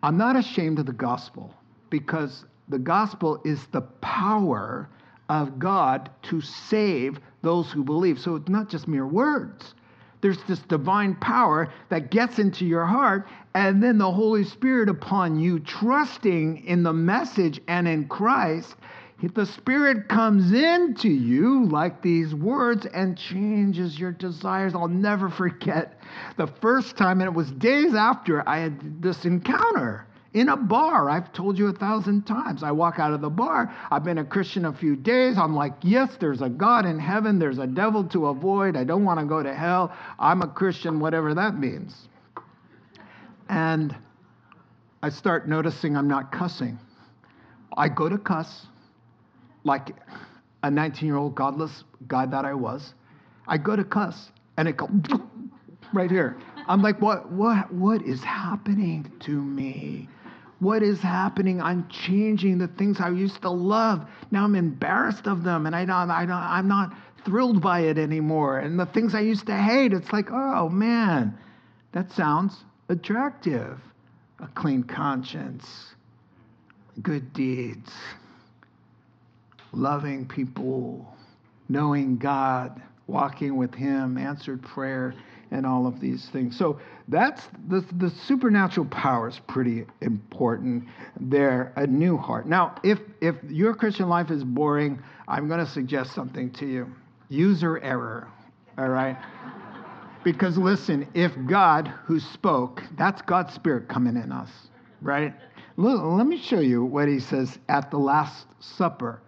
[0.03, 1.55] I'm not ashamed of the gospel
[1.91, 4.89] because the gospel is the power
[5.29, 8.19] of God to save those who believe.
[8.19, 9.75] So it's not just mere words.
[10.21, 15.39] There's this divine power that gets into your heart, and then the Holy Spirit, upon
[15.41, 18.77] you trusting in the message and in Christ,
[19.35, 24.75] the Spirit comes into you like these words and changes your desires.
[24.75, 25.99] I'll never forget
[26.37, 31.09] the first time, and it was days after I had this encounter in a bar.
[31.09, 32.63] I've told you a thousand times.
[32.63, 33.73] I walk out of the bar.
[33.91, 35.37] I've been a Christian a few days.
[35.39, 37.39] I'm like, yes, there's a God in heaven.
[37.39, 38.77] There's a devil to avoid.
[38.77, 39.93] I don't want to go to hell.
[40.19, 41.95] I'm a Christian, whatever that means.
[43.49, 43.95] And
[45.03, 46.79] I start noticing I'm not cussing.
[47.77, 48.67] I go to cuss
[49.65, 49.95] like
[50.63, 52.95] a 19 year old godless guy that I was.
[53.47, 54.91] I go to cuss and it goes
[55.93, 56.37] right here.
[56.69, 60.09] I'm like, what, what, what is happening to me?
[60.61, 61.61] What is happening?
[61.61, 64.09] I'm changing the things I used to love.
[64.31, 66.95] Now I'm embarrassed of them, and I don't, I don't, I'm not
[67.25, 68.61] thrilled by it anymore.
[68.61, 71.37] And the things I used to hate, it's like, oh man,
[71.91, 73.81] that sounds attractive.
[74.39, 75.95] A clean conscience,
[77.01, 77.91] good deeds,
[79.73, 81.15] loving people,
[81.69, 85.15] knowing God, walking with Him, answered prayer,
[85.51, 86.57] and all of these things.
[86.57, 90.85] So that's the, the supernatural power is pretty important
[91.21, 92.47] there, a new heart.
[92.47, 96.95] Now, if, if your Christian life is boring, I'm going to suggest something to you
[97.29, 98.29] user error,
[98.77, 99.17] all right?
[100.25, 104.51] because listen, if God who spoke, that's God's Spirit coming in us,
[105.01, 105.35] right?
[105.77, 109.21] Let me show you what he says at the Last Supper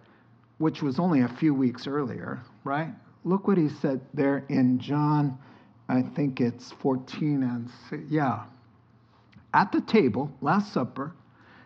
[0.57, 2.93] which was only a few weeks earlier, right?
[3.23, 5.37] Look what he said there in John,
[5.89, 7.69] I think it's 14 and
[8.09, 8.45] yeah.
[9.53, 11.13] At the table, Last Supper,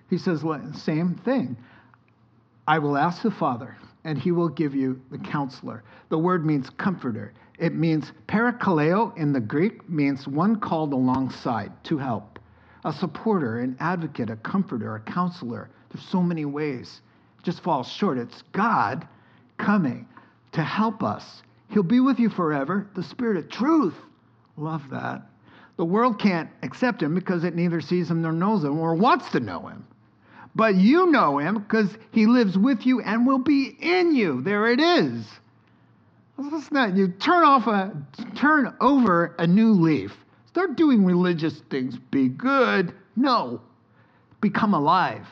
[0.09, 1.57] he says, same thing.
[2.67, 5.83] I will ask the Father, and he will give you the counselor.
[6.09, 7.33] The word means comforter.
[7.57, 12.39] It means parakaleo in the Greek, means one called alongside to help,
[12.85, 15.69] a supporter, an advocate, a comforter, a counselor.
[15.89, 17.01] There's so many ways.
[17.43, 18.17] Just falls short.
[18.17, 19.07] It's God
[19.57, 20.07] coming
[20.51, 21.43] to help us.
[21.69, 22.87] He'll be with you forever.
[22.95, 23.95] The Spirit of truth.
[24.57, 25.21] Love that.
[25.77, 29.29] The world can't accept him because it neither sees him nor knows him or wants
[29.31, 29.85] to know him.
[30.55, 34.41] But you know him because he lives with you and will be in you.
[34.41, 35.25] There it is.
[36.37, 37.95] It's not, you turn off a
[38.35, 40.13] turn over a new leaf.
[40.47, 41.97] Start doing religious things.
[42.11, 42.93] Be good.
[43.15, 43.61] No.
[44.41, 45.27] Become alive.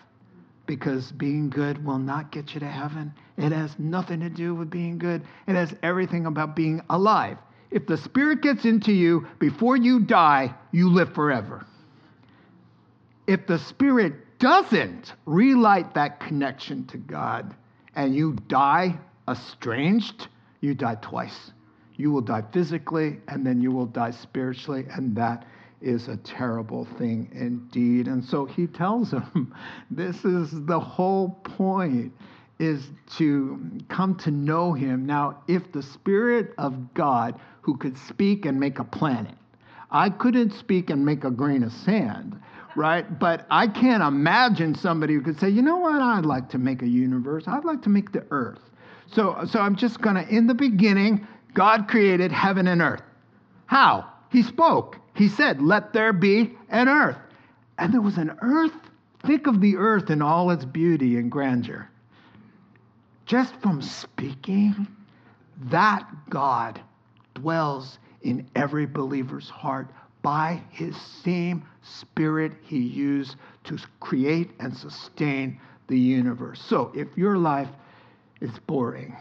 [0.68, 3.14] Because being good will not get you to heaven.
[3.38, 5.24] It has nothing to do with being good.
[5.48, 7.38] It has everything about being alive.
[7.72, 11.66] If the Spirit gets into you before you die, you live forever.
[13.26, 17.56] If the Spirit doesn't relight that connection to God
[17.96, 20.28] and you die estranged,
[20.62, 21.52] you die twice.
[21.96, 25.46] You will die physically and then you will die spiritually, and that
[25.82, 28.08] is a terrible thing indeed.
[28.08, 29.54] And so he tells him,
[29.92, 32.14] this is the whole point
[32.60, 33.60] is to
[33.90, 35.06] come to know him.
[35.06, 39.36] Now, if the Spirit of God, who could speak and make a planet,
[39.92, 42.40] I couldn't speak and make a grain of sand,
[42.76, 43.20] right?
[43.20, 46.82] But I can't imagine somebody who could say, you know what, I'd like to make
[46.82, 48.60] a universe, I'd like to make the earth.
[49.14, 53.02] So, so I'm just to, in the beginning, God created heaven and earth.
[53.68, 54.12] How?
[54.30, 54.98] He spoke.
[55.18, 57.18] He said, let there be an earth.
[57.78, 58.74] And there was an earth.
[59.26, 61.90] Think of the earth in all its beauty and grandeur
[63.28, 64.88] just from speaking,
[65.66, 66.82] that God
[67.36, 69.90] dwells in every believer's heart
[70.24, 76.62] by his same spirit he used to create and sustain the universe.
[76.62, 77.70] So if your life
[78.42, 79.16] is boring,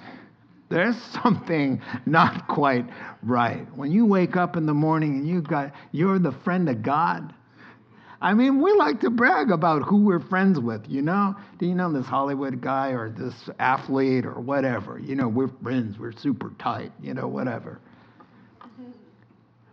[0.68, 2.86] there's something not quite
[3.22, 3.66] right.
[3.76, 7.32] When you wake up in the morning and you've got you're the friend of God,
[8.20, 11.36] I mean, we like to brag about who we're friends with, you know?
[11.58, 14.98] Do you know this Hollywood guy or this athlete or whatever?
[14.98, 17.78] You know, we're friends, we're super tight, you know, whatever.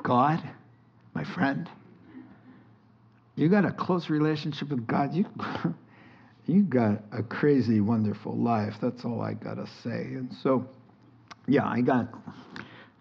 [0.03, 0.43] God,
[1.13, 1.69] my friend,
[3.35, 5.13] you got a close relationship with God.
[5.13, 5.25] You,
[6.45, 8.75] you got a crazy, wonderful life.
[8.81, 10.01] That's all I got to say.
[10.01, 10.67] And so,
[11.47, 12.07] yeah, I got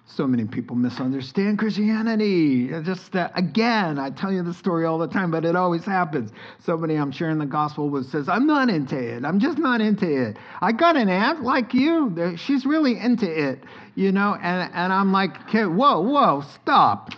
[0.05, 2.68] so many people misunderstand Christianity.
[2.82, 6.30] Just that, again, I tell you the story all the time, but it always happens.
[6.59, 9.24] Somebody I'm sharing the gospel with says, I'm not into it.
[9.24, 10.36] I'm just not into it.
[10.61, 12.36] I got an aunt like you.
[12.36, 13.64] She's really into it,
[13.95, 14.34] you know?
[14.34, 17.11] And, and I'm like, okay, whoa, whoa, stop.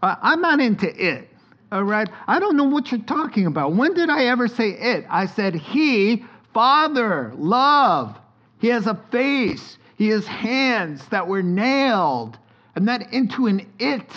[0.00, 1.28] Uh, I'm not into it.
[1.72, 2.08] All right?
[2.26, 3.74] I don't know what you're talking about.
[3.74, 5.04] When did I ever say it?
[5.10, 8.16] I said, He, Father, love.
[8.60, 9.76] He has a face.
[9.98, 12.38] He has hands that were nailed,
[12.76, 14.08] and that into an it.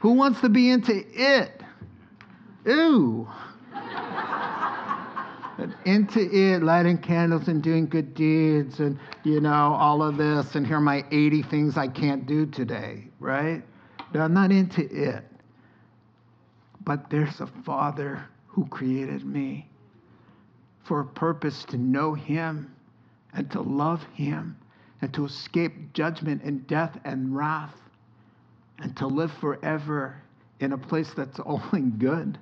[0.00, 1.62] Who wants to be into it?
[2.68, 3.26] Ooh.
[5.86, 10.66] into it, lighting candles and doing good deeds, and you know, all of this, and
[10.66, 13.62] here are my 80 things I can't do today, right?
[14.12, 15.24] No, I'm not into it.
[16.84, 19.66] But there's a Father who created me
[20.84, 22.74] for a purpose to know Him
[23.32, 24.58] and to love Him
[25.00, 27.74] and to escape judgment and death and wrath
[28.78, 30.16] and to live forever
[30.60, 32.38] in a place that's only good.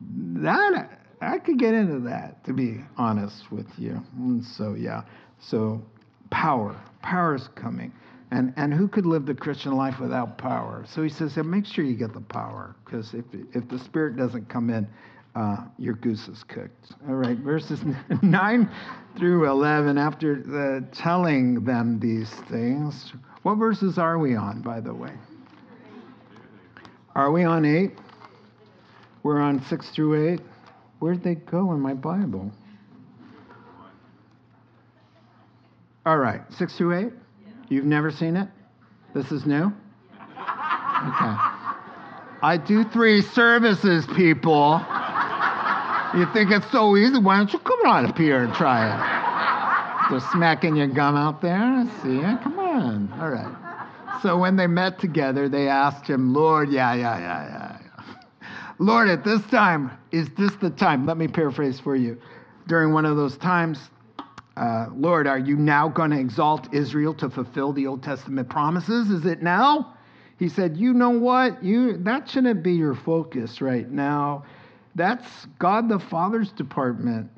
[0.00, 4.00] That I could get into that, to be honest with you.
[4.16, 5.02] And so yeah,
[5.40, 5.82] so
[6.30, 7.92] power, power is coming,
[8.30, 10.84] and and who could live the Christian life without power?
[10.88, 14.48] So he says, make sure you get the power, because if if the Spirit doesn't
[14.48, 14.86] come in,
[15.38, 16.92] uh, your goose is cooked.
[17.08, 17.80] All right, verses
[18.22, 18.70] 9
[19.16, 23.12] through 11, after the, telling them these things,
[23.42, 25.12] what verses are we on, by the way?
[27.14, 27.92] Are we on 8?
[29.22, 30.40] We're on 6 through 8.
[30.98, 32.50] Where'd they go in my Bible?
[36.04, 37.12] All right, 6 through 8?
[37.68, 38.48] You've never seen it?
[39.14, 39.66] This is new?
[39.66, 41.36] Okay.
[42.40, 44.80] I do three services, people.
[46.14, 47.18] You think it's so easy?
[47.18, 50.10] Why don't you come on up here and try it?
[50.10, 51.86] They're smacking your gum out there.
[52.02, 52.38] See ya?
[52.42, 53.12] Come on.
[53.20, 54.20] All right.
[54.22, 58.44] So when they met together, they asked him, Lord, yeah, yeah, yeah, yeah.
[58.78, 61.04] Lord, at this time, is this the time?
[61.04, 62.18] Let me paraphrase for you.
[62.66, 63.78] During one of those times,
[64.56, 69.10] uh, Lord, are you now going to exalt Israel to fulfill the Old Testament promises?
[69.10, 69.94] Is it now?
[70.38, 71.62] He said, You know what?
[71.62, 74.44] You that shouldn't be your focus right now.
[74.98, 77.30] That's God the Father's department.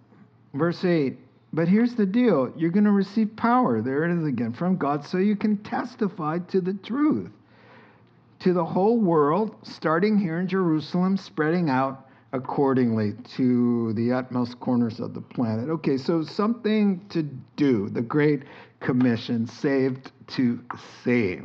[0.55, 1.17] Verse 8.
[1.53, 3.83] But here's the deal you're going to receive power.
[3.83, 7.31] There it is again from God, so you can testify to the truth.
[8.41, 15.01] to the whole world, starting here in Jerusalem, spreading out accordingly to the utmost corners
[15.01, 15.69] of the planet.
[15.69, 17.23] Okay, so something to
[17.57, 18.45] do, the Great
[18.81, 20.61] Commission, saved to
[21.05, 21.45] save.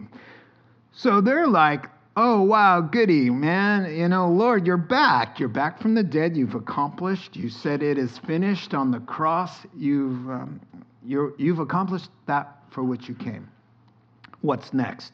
[0.94, 3.96] So they're like, oh, wow, goody, man.
[3.96, 5.40] You know, Lord, you're back.
[5.40, 6.38] You're back from the dead.
[6.38, 7.36] You've accomplished.
[7.36, 9.52] You said it is finished on the cross.
[9.76, 10.62] You've, um,
[11.04, 13.50] you you've accomplished that for which you came.
[14.42, 15.14] What's next?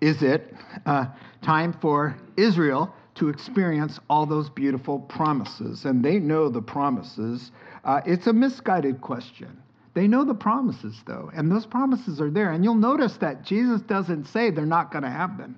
[0.00, 0.54] Is it
[0.86, 1.06] uh,
[1.42, 5.84] time for Israel to experience all those beautiful promises?
[5.84, 7.52] And they know the promises.
[7.84, 9.62] Uh, it's a misguided question.
[9.92, 12.52] They know the promises, though, and those promises are there.
[12.52, 15.56] And you'll notice that Jesus doesn't say they're not going to happen.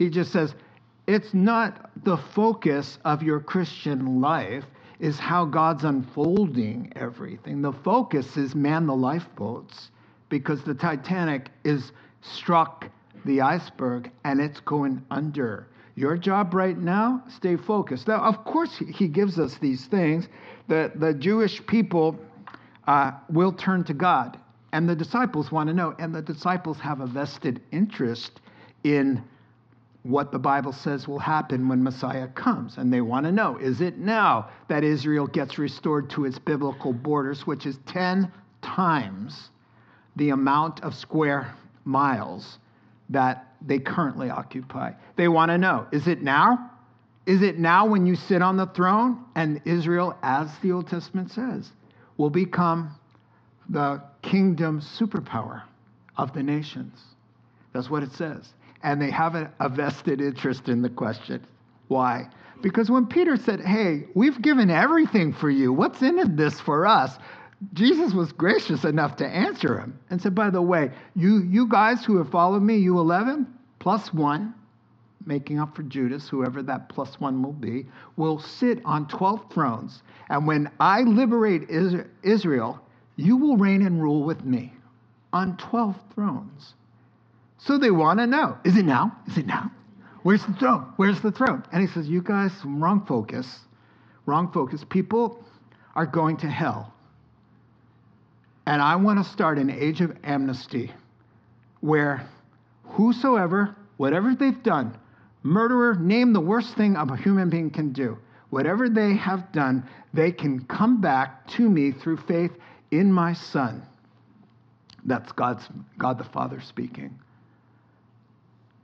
[0.00, 0.54] He just says,
[1.06, 4.64] it's not the focus of your Christian life
[4.98, 7.60] is how God's unfolding everything.
[7.60, 9.90] The focus is man the lifeboats
[10.30, 11.92] because the Titanic is
[12.22, 12.88] struck
[13.26, 15.66] the iceberg and it's going under.
[15.96, 18.08] Your job right now, stay focused.
[18.08, 20.28] Now, of course, he gives us these things.
[20.68, 22.18] that the Jewish people
[22.86, 24.38] uh, will turn to God,
[24.72, 28.40] and the disciples want to know, and the disciples have a vested interest
[28.82, 29.22] in
[30.02, 32.78] what the Bible says will happen when Messiah comes.
[32.78, 36.92] And they want to know is it now that Israel gets restored to its biblical
[36.92, 38.32] borders, which is 10
[38.62, 39.50] times
[40.16, 42.58] the amount of square miles
[43.10, 44.92] that they currently occupy?
[45.16, 46.70] They want to know is it now?
[47.26, 51.30] Is it now when you sit on the throne and Israel, as the Old Testament
[51.30, 51.70] says,
[52.16, 52.96] will become
[53.68, 55.62] the kingdom superpower
[56.16, 56.98] of the nations?
[57.72, 61.46] That's what it says and they have a, vested interest in the question.
[61.88, 62.28] Why?
[62.62, 67.18] Because when Peter said, Hey, we've given everything for you, what's in this for us?
[67.74, 72.04] Jesus was gracious enough to answer him and said, By the way, you, you guys
[72.04, 73.46] who have followed me, you 11
[73.78, 74.54] plus one,
[75.26, 80.02] making up for Judas, whoever that plus one will be, will sit on 12 thrones.
[80.28, 81.68] And when I liberate
[82.22, 82.80] Israel,
[83.16, 84.72] you will reign and rule with me
[85.32, 86.74] on 12 thrones.
[87.64, 89.16] So they want to know is it now?
[89.26, 89.70] Is it now?
[90.22, 90.92] Where's the throne?
[90.96, 91.64] Where's the throne?
[91.72, 93.60] And he says, You guys, wrong focus.
[94.26, 94.84] Wrong focus.
[94.88, 95.42] People
[95.94, 96.92] are going to hell.
[98.66, 100.92] And I want to start an age of amnesty
[101.80, 102.26] where
[102.84, 104.96] whosoever, whatever they've done,
[105.42, 108.18] murderer, name the worst thing a human being can do,
[108.50, 112.52] whatever they have done, they can come back to me through faith
[112.90, 113.82] in my Son.
[115.04, 115.66] That's God's,
[115.98, 117.18] God the Father speaking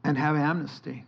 [0.07, 1.05] and have amnesty.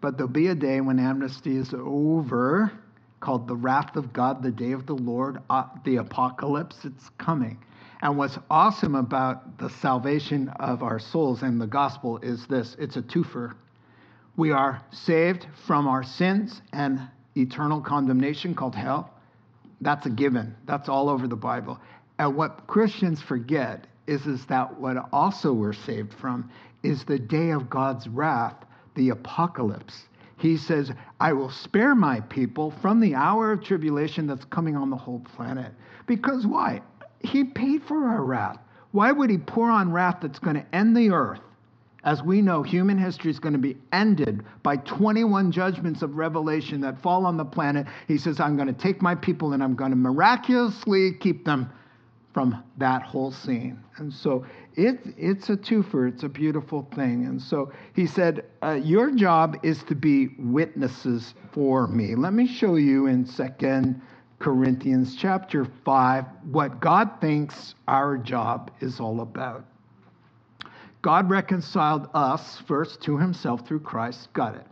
[0.00, 2.70] But there'll be a day when amnesty is over,
[3.18, 6.84] called the wrath of God, the day of the Lord, uh, the apocalypse.
[6.84, 7.58] It's coming.
[8.02, 12.96] And what's awesome about the salvation of our souls and the gospel is this it's
[12.96, 13.54] a twofer.
[14.36, 17.00] We are saved from our sins and
[17.36, 19.12] eternal condemnation called hell.
[19.80, 20.54] That's a given.
[20.66, 21.80] That's all over the Bible.
[22.20, 26.50] And what Christians forget is, is that what also we're saved from
[26.86, 28.56] is the day of God's wrath,
[28.94, 30.04] the apocalypse.
[30.38, 34.90] He says, I will spare my people from the hour of tribulation that's coming on
[34.90, 35.72] the whole planet.
[36.06, 36.82] Because why?
[37.20, 38.58] He paid for our wrath.
[38.92, 41.40] Why would he pour on wrath that's going to end the earth?
[42.04, 46.80] As we know, human history is going to be ended by 21 judgments of revelation
[46.82, 47.86] that fall on the planet.
[48.06, 51.68] He says, I'm going to take my people and I'm going to miraculously keep them
[52.36, 53.82] from that whole scene.
[53.96, 57.24] And so it, it's a twofer, it's a beautiful thing.
[57.24, 62.14] And so he said, uh, Your job is to be witnesses for me.
[62.14, 64.02] Let me show you in Second
[64.38, 69.64] Corinthians chapter 5 what God thinks our job is all about.
[71.00, 74.66] God reconciled us first to himself through Christ, got it,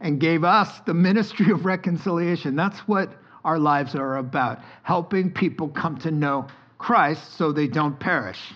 [0.00, 2.56] and gave us the ministry of reconciliation.
[2.56, 3.12] That's what
[3.44, 6.46] our lives are about, helping people come to know
[6.84, 8.52] Christ so they don't perish.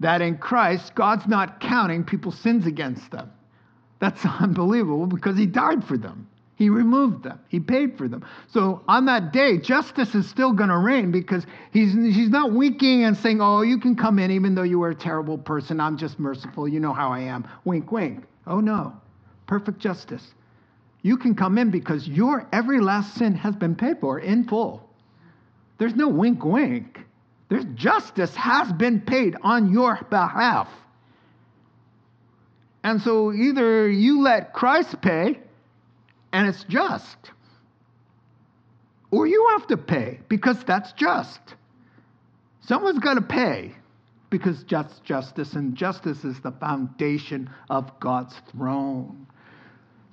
[0.00, 3.30] That in Christ, God's not counting people's sins against them.
[3.98, 6.26] That's unbelievable because He died for them.
[6.56, 7.38] He removed them.
[7.48, 8.24] He paid for them.
[8.48, 13.04] So on that day, justice is still going to reign because he's, he's not winking
[13.04, 15.80] and saying, Oh, you can come in even though you were a terrible person.
[15.80, 16.66] I'm just merciful.
[16.66, 17.46] You know how I am.
[17.66, 18.24] Wink, wink.
[18.46, 18.94] Oh, no.
[19.46, 20.32] Perfect justice.
[21.02, 24.88] You can come in because your every last sin has been paid for in full.
[25.76, 27.04] There's no wink, wink.
[27.48, 30.68] There's justice has been paid on your behalf.
[32.84, 35.38] And so either you let Christ pay
[36.32, 37.16] and it's just,
[39.10, 41.40] or you have to pay because that's just.
[42.60, 43.74] Someone's got to pay
[44.30, 49.26] because just justice and justice is the foundation of God's throne.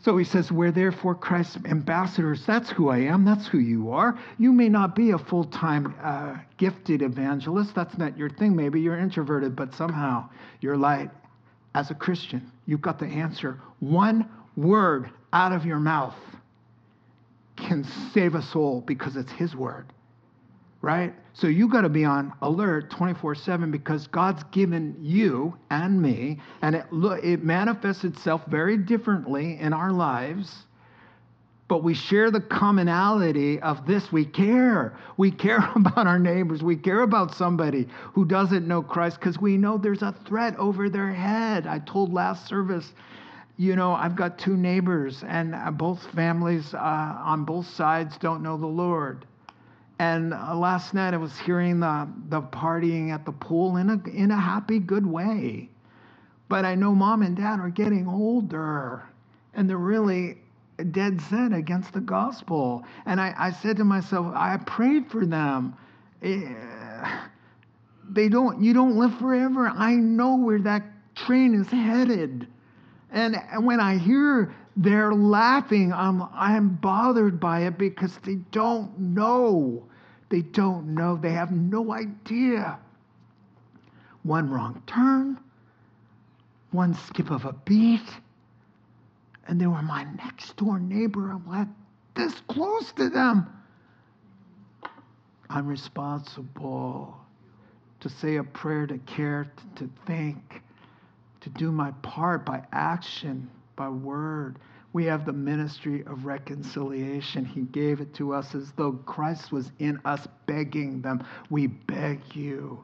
[0.06, 2.45] So he says, We're therefore Christ's ambassadors.
[2.45, 3.26] That's who I am.
[3.26, 4.18] That's who you are.
[4.38, 7.74] You may not be a full time uh, gifted evangelist.
[7.74, 8.56] That's not your thing.
[8.56, 10.30] Maybe you're introverted, but somehow
[10.62, 11.10] you're light.
[11.74, 13.60] As a Christian, you've got the answer.
[13.80, 16.16] One word out of your mouth
[17.58, 17.84] can
[18.14, 19.91] save a soul because it's his word
[20.86, 21.16] right?
[21.36, 26.75] So you got to be on alert 24/7 because God's given you and me and
[26.75, 30.65] it it manifests itself very differently in our lives.
[31.67, 34.13] But we share the commonality of this.
[34.13, 34.93] We care.
[35.17, 36.63] We care about our neighbors.
[36.63, 40.89] We care about somebody who doesn't know Christ because we know there's a threat over
[40.89, 41.67] their head.
[41.67, 42.93] I told last service,
[43.57, 48.55] you know, I've got two neighbors, and both families uh, on both sides don't know
[48.55, 49.25] the Lord.
[49.99, 54.09] And uh, last night I was hearing the, the partying at the pool in a,
[54.09, 55.69] in a happy, good way.
[56.49, 59.03] But I know mom and dad are getting older
[59.53, 60.37] and they're really
[60.91, 62.83] dead set against the gospel.
[63.05, 65.75] And I, I said to myself, I prayed for them.
[66.21, 66.53] Eh,
[68.09, 69.67] they don't, you don't live forever.
[69.67, 70.83] I know where that
[71.15, 72.47] train is headed.
[73.11, 75.93] And when I hear they're laughing.
[75.93, 79.86] I'm, I'm bothered by it because they don't know.
[80.30, 81.15] They don't know.
[81.15, 82.80] They have no idea.
[84.23, 85.38] One wrong turn,
[86.71, 88.09] one skip of a beat,
[89.47, 91.32] and they were my next door neighbor.
[91.32, 91.67] I'm like
[92.15, 93.47] this close to them.
[95.49, 97.15] I'm responsible
[97.99, 100.63] to say a prayer, to care, to, to think,
[101.41, 104.57] to do my part by action by word.
[104.93, 107.43] We have the ministry of reconciliation.
[107.43, 111.26] He gave it to us as though Christ was in us, begging them.
[111.49, 112.84] We beg you,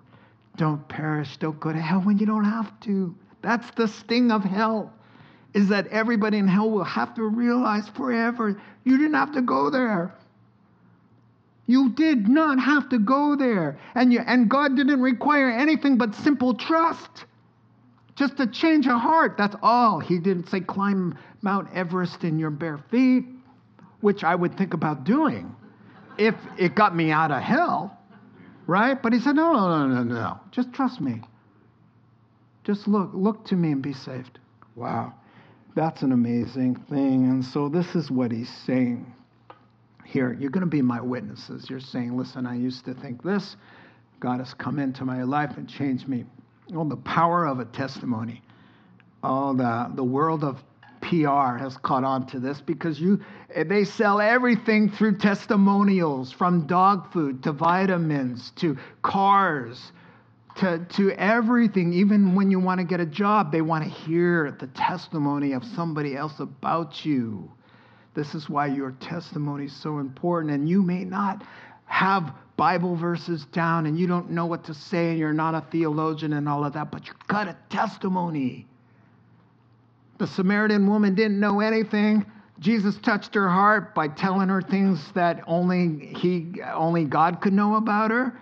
[0.57, 3.15] don't perish, don't go to hell when you don't have to.
[3.41, 4.93] That's the sting of hell,
[5.53, 9.69] is that everybody in hell will have to realize forever you didn't have to go
[9.69, 10.13] there.
[11.67, 13.79] You did not have to go there.
[13.95, 17.25] And, you, and God didn't require anything but simple trust
[18.21, 19.35] just a change of heart.
[19.35, 19.99] That's all.
[19.99, 23.25] He didn't say climb Mount Everest in your bare feet,
[24.01, 25.55] which I would think about doing
[26.19, 27.97] if it got me out of hell,
[28.67, 29.01] right?
[29.01, 30.39] But he said, no, no, no, no, no.
[30.51, 31.21] Just trust me.
[32.63, 34.37] Just look, look to me and be saved.
[34.75, 35.15] Wow.
[35.75, 37.27] That's an amazing thing.
[37.27, 39.11] And so this is what he's saying
[40.05, 40.37] here.
[40.39, 41.71] You're going to be my witnesses.
[41.71, 43.55] You're saying, listen, I used to think this.
[44.19, 46.25] God has come into my life and changed me.
[46.73, 48.41] Oh, the power of a testimony.
[49.23, 50.63] Oh, the, the world of
[51.01, 53.19] PR has caught on to this because you
[53.53, 59.91] eh, they sell everything through testimonials from dog food to vitamins to cars
[60.57, 61.93] to, to everything.
[61.93, 65.63] Even when you want to get a job, they want to hear the testimony of
[65.63, 67.51] somebody else about you.
[68.13, 70.53] This is why your testimony is so important.
[70.53, 71.43] And you may not
[71.85, 75.61] have Bible verses down and you don't know what to say and you're not a
[75.71, 78.67] theologian and all of that, but you've got a testimony.
[80.19, 82.23] The Samaritan woman didn't know anything.
[82.59, 87.77] Jesus touched her heart by telling her things that only he only God could know
[87.77, 88.39] about her.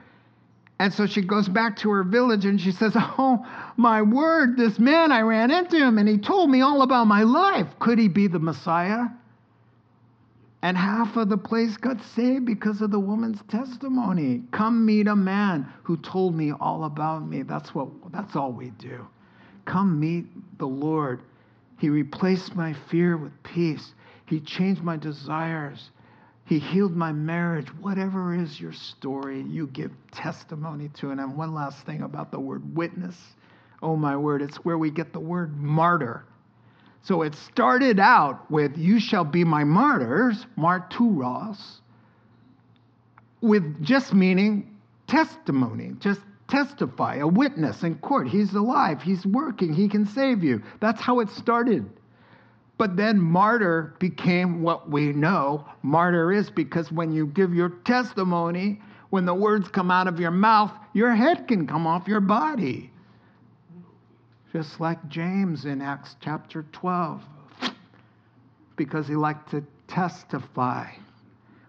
[0.80, 3.48] And so she goes back to her village and she says, Oh,
[3.78, 7.24] my word, this man, I ran into him and he told me all about my
[7.24, 7.68] life.
[7.80, 9.06] Could he be the Messiah?
[10.62, 14.44] And half of the place got saved because of the woman's testimony.
[14.52, 17.44] Come meet a man who told me all about me.
[17.44, 19.08] That's what that's all we do.
[19.66, 20.26] Come meet
[20.58, 21.22] the Lord.
[21.78, 23.94] He replaced my fear with peace.
[24.26, 25.92] He changed my desires.
[26.44, 27.68] He healed my marriage.
[27.80, 31.12] Whatever is your story, you give testimony to.
[31.12, 33.16] And one last thing about the word witness.
[33.82, 36.26] Oh my word, it's where we get the word martyr.
[37.02, 41.80] So it started out with, You shall be my martyrs, marturos,
[43.42, 44.78] with just meaning
[45.08, 48.28] testimony, just testify, a witness in court.
[48.28, 50.62] He's alive, he's working, he can save you.
[50.80, 51.90] That's how it started.
[52.78, 58.82] But then martyr became what we know martyr is because when you give your testimony,
[59.10, 62.89] when the words come out of your mouth, your head can come off your body
[64.62, 67.22] just like James in Acts chapter 12,
[68.76, 70.86] because he liked to testify.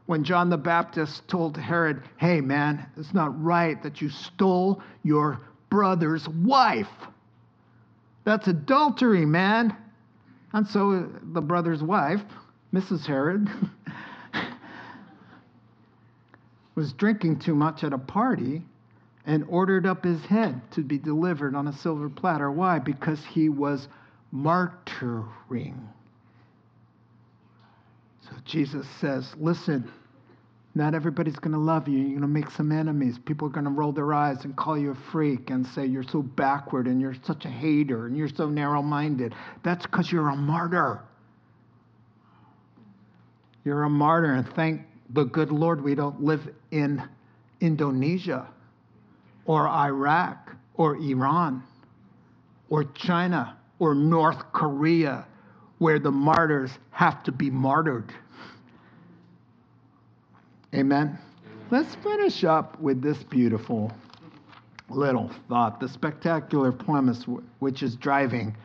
[0.07, 5.41] When John the Baptist told Herod, hey man, it's not right that you stole your
[5.69, 6.91] brother's wife.
[8.25, 9.77] That's adultery, man.
[10.53, 12.23] And so the brother's wife,
[12.75, 13.07] Mrs.
[13.07, 13.49] Herod,
[16.75, 18.65] was drinking too much at a party
[19.27, 22.51] and ordered up his head to be delivered on a silver platter.
[22.51, 22.79] Why?
[22.79, 23.89] Because he was
[24.35, 25.79] martyring.
[28.23, 29.91] So Jesus says, Listen,
[30.75, 31.99] not everybody's going to love you.
[31.99, 33.19] You're going to make some enemies.
[33.19, 36.05] People are going to roll their eyes and call you a freak and say you're
[36.05, 39.35] so backward and you're such a hater and you're so narrow minded.
[39.65, 41.01] That's because you're a martyr.
[43.65, 47.03] You're a martyr, and thank the good Lord we don't live in
[47.61, 48.49] Indonesia
[49.51, 51.65] or Iraq or Iran
[52.69, 55.27] or China or North Korea
[55.79, 58.15] where the martyrs have to be martyred.
[60.73, 61.19] Amen.
[61.69, 63.91] Let's finish up with this beautiful
[64.89, 67.25] little thought, the spectacular premise
[67.59, 68.57] which is driving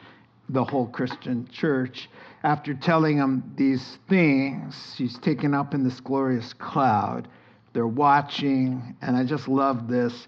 [0.50, 2.12] the whole Christian church.
[2.44, 7.28] After telling them these things, she's taken up in this glorious cloud.
[7.74, 10.28] They're watching, and I just love this.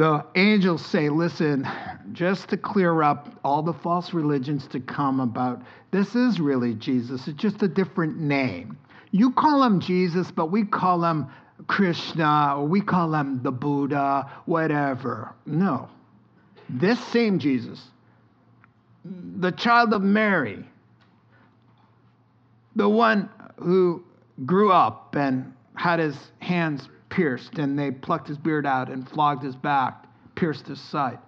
[0.00, 1.68] The angels say, Listen,
[2.12, 7.28] just to clear up all the false religions to come about, this is really Jesus.
[7.28, 8.78] It's just a different name.
[9.10, 11.26] You call him Jesus, but we call him
[11.66, 15.34] Krishna, or we call him the Buddha, whatever.
[15.44, 15.90] No.
[16.70, 17.86] This same Jesus,
[19.04, 20.64] the child of Mary,
[22.74, 23.28] the one
[23.58, 24.02] who
[24.46, 29.42] grew up and had his hands pierced, and they plucked his beard out and flogged
[29.42, 31.18] his back, pierced his side.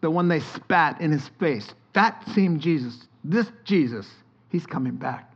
[0.00, 1.74] The one they spat in his face.
[1.94, 4.06] That same Jesus, this Jesus,
[4.50, 5.34] he's coming back.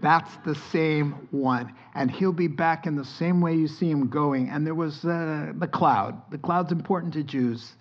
[0.00, 1.74] That's the same one.
[1.94, 4.48] And he'll be back in the same way you see him going.
[4.48, 6.20] And there was uh, the cloud.
[6.30, 7.74] The cloud's important to Jews.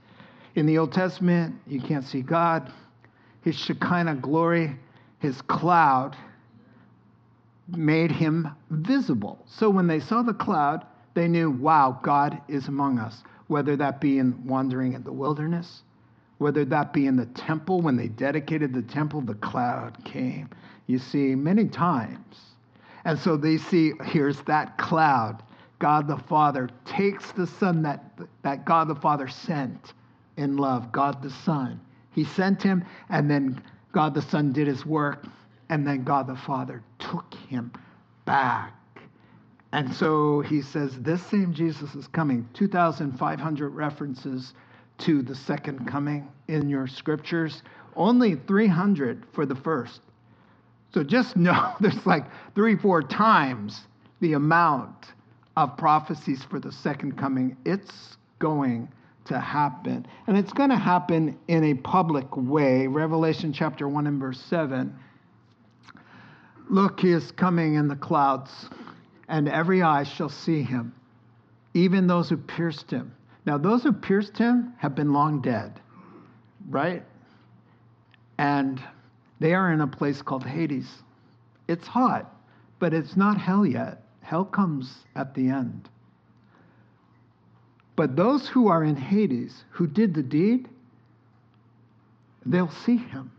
[0.56, 2.72] In the Old Testament, you can't see God.
[3.41, 4.76] His Shekinah glory,
[5.20, 6.18] his cloud,
[7.70, 9.39] made him visible.
[9.45, 13.24] So when they saw the cloud, they knew, wow, God is among us.
[13.47, 15.82] Whether that be in wandering in the wilderness,
[16.38, 20.49] whether that be in the temple, when they dedicated the temple, the cloud came
[20.89, 22.36] you see, many times.
[23.05, 25.43] And so they see here's that cloud.
[25.78, 28.03] God the Father takes the Son that,
[28.41, 29.93] that God the Father sent
[30.36, 31.80] in love, God the Son.
[32.12, 35.28] He sent him, and then God the Son did his work,
[35.70, 37.72] and then God the Father took him
[38.26, 38.74] back.
[39.72, 42.48] And so he says, This same Jesus is coming.
[42.54, 44.54] 2,500 references
[45.00, 47.64] to the second coming in your scriptures,
[47.96, 50.02] only 300 for the first.
[50.94, 53.82] So just know there's like three, four times
[54.22, 55.14] the amount
[55.56, 57.56] of prophecies for the second coming.
[57.66, 58.90] It's going
[59.26, 60.06] to happen.
[60.28, 62.88] And it's going to happen in a public way.
[62.88, 64.98] Revelation chapter 1 and verse 7.
[66.70, 68.70] Look, he is coming in the clouds,
[69.30, 70.94] and every eye shall see him,
[71.74, 73.14] even those who pierced him.
[73.46, 75.80] Now, those who pierced him have been long dead,
[76.68, 77.04] right?
[78.38, 78.82] And
[79.40, 80.90] they are in a place called Hades.
[81.68, 82.36] It's hot,
[82.80, 84.04] but it's not hell yet.
[84.22, 85.88] Hell comes at the end.
[87.96, 90.68] But those who are in Hades, who did the deed,
[92.46, 93.32] they'll see him.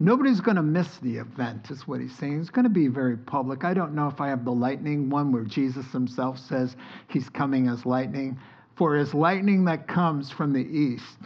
[0.00, 2.40] Nobody's going to miss the event, is what he's saying.
[2.40, 3.64] It's going to be very public.
[3.64, 6.76] I don't know if I have the lightning one where Jesus himself says
[7.08, 8.38] he's coming as lightning.
[8.76, 11.18] For as lightning that comes from the east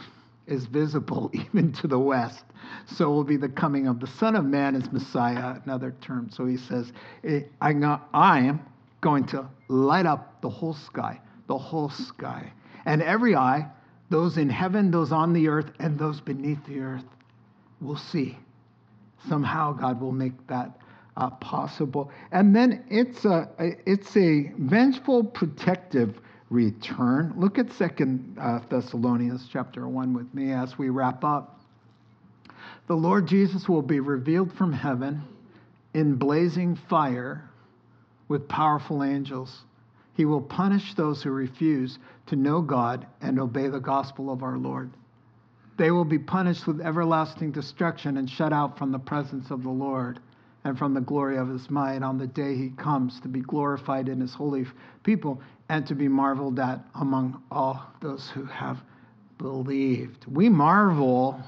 [0.45, 2.43] is visible even to the west
[2.85, 6.29] so will be the coming of the Son of Man as Messiah, another term.
[6.29, 6.91] So he says,
[7.23, 7.71] eh, I
[8.39, 8.61] am
[9.01, 12.51] going to light up the whole sky, the whole sky.
[12.85, 13.67] And every eye,
[14.09, 17.05] those in heaven, those on the earth, and those beneath the earth,
[17.81, 18.37] will see.
[19.27, 20.79] Somehow God will make that
[21.17, 22.11] uh, possible.
[22.31, 27.33] And then it's a, it's a vengeful, protective return.
[27.37, 31.59] Look at Second uh, Thessalonians chapter 1 with me as we wrap up.
[32.87, 35.23] The Lord Jesus will be revealed from heaven
[35.93, 37.49] in blazing fire
[38.27, 39.63] with powerful angels.
[40.13, 44.57] He will punish those who refuse to know God and obey the gospel of our
[44.57, 44.91] Lord.
[45.79, 49.69] They will be punished with everlasting destruction and shut out from the presence of the
[49.69, 50.19] Lord
[50.65, 54.09] and from the glory of his might on the day he comes to be glorified
[54.09, 54.65] in his holy
[55.03, 58.77] people and to be marveled at among all those who have
[59.37, 60.25] believed.
[60.27, 61.39] We marvel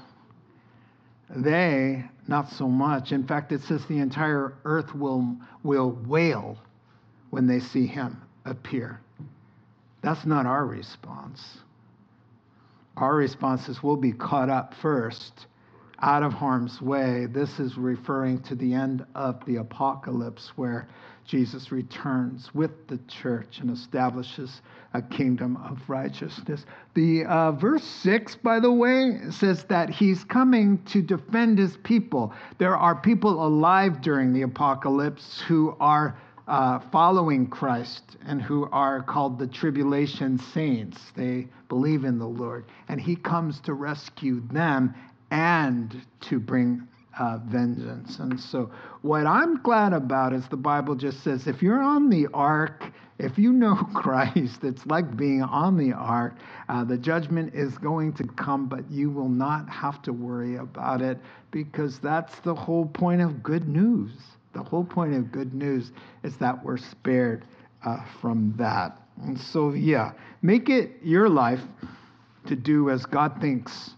[1.28, 3.12] they, not so much.
[3.12, 6.56] In fact, it says the entire earth will, will wail
[7.28, 8.98] when they see him appear.
[10.00, 11.58] That's not our response.
[12.96, 15.46] Our responses we'll be caught up first
[16.02, 17.26] out of harm's way.
[17.26, 20.88] This is referring to the end of the apocalypse where
[21.24, 24.60] Jesus returns with the church and establishes
[24.92, 26.66] a kingdom of righteousness.
[26.94, 32.34] The uh, verse 6, by the way, says that he's coming to defend his people.
[32.58, 36.18] There are people alive during the apocalypse who are
[36.48, 40.98] uh, following Christ and who are called the tribulation saints.
[41.16, 42.64] They believe in the Lord.
[42.88, 44.94] And he comes to rescue them
[45.30, 46.86] and to bring
[47.18, 48.18] uh, vengeance.
[48.18, 48.70] And so,
[49.02, 53.38] what I'm glad about is the Bible just says if you're on the ark, if
[53.38, 56.34] you know Christ, it's like being on the ark.
[56.68, 61.02] Uh, the judgment is going to come, but you will not have to worry about
[61.02, 61.18] it
[61.50, 64.12] because that's the whole point of good news.
[64.52, 65.92] The whole point of good news
[66.22, 67.44] is that we're spared
[67.84, 69.00] uh, from that.
[69.22, 71.62] And so, yeah, make it your life
[72.46, 73.90] to do as God thinks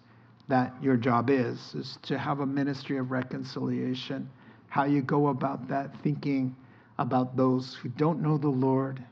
[0.48, 4.28] that your job is, is to have a ministry of reconciliation.
[4.68, 6.54] How you go about that, thinking
[6.98, 9.02] about those who don't know the Lord,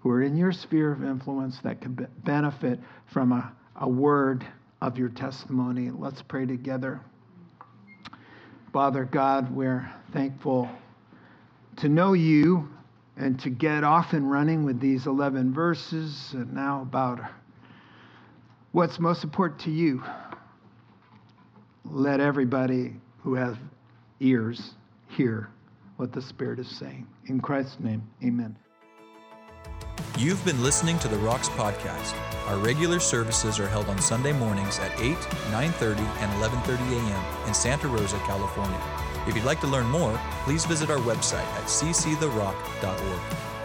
[0.00, 4.44] who are in your sphere of influence that can benefit from a, a word
[4.80, 5.90] of your testimony.
[5.90, 7.00] Let's pray together.
[8.72, 10.68] Father God, we're thankful
[11.76, 12.68] to know you
[13.16, 17.20] and to get off and running with these 11 verses and now about
[18.72, 20.02] what's most important to you
[21.84, 23.56] let everybody who has
[24.20, 24.74] ears
[25.08, 25.50] hear
[25.96, 27.06] what the Spirit is saying.
[27.26, 28.56] In Christ's name, amen.
[30.18, 32.14] You've been listening to the Rocks podcast.
[32.48, 35.16] Our regular services are held on Sunday mornings at 8,
[35.50, 37.48] 9:30, and 11:30 a.m.
[37.48, 39.09] in Santa Rosa, California.
[39.26, 43.59] If you'd like to learn more, please visit our website at cctherock.org.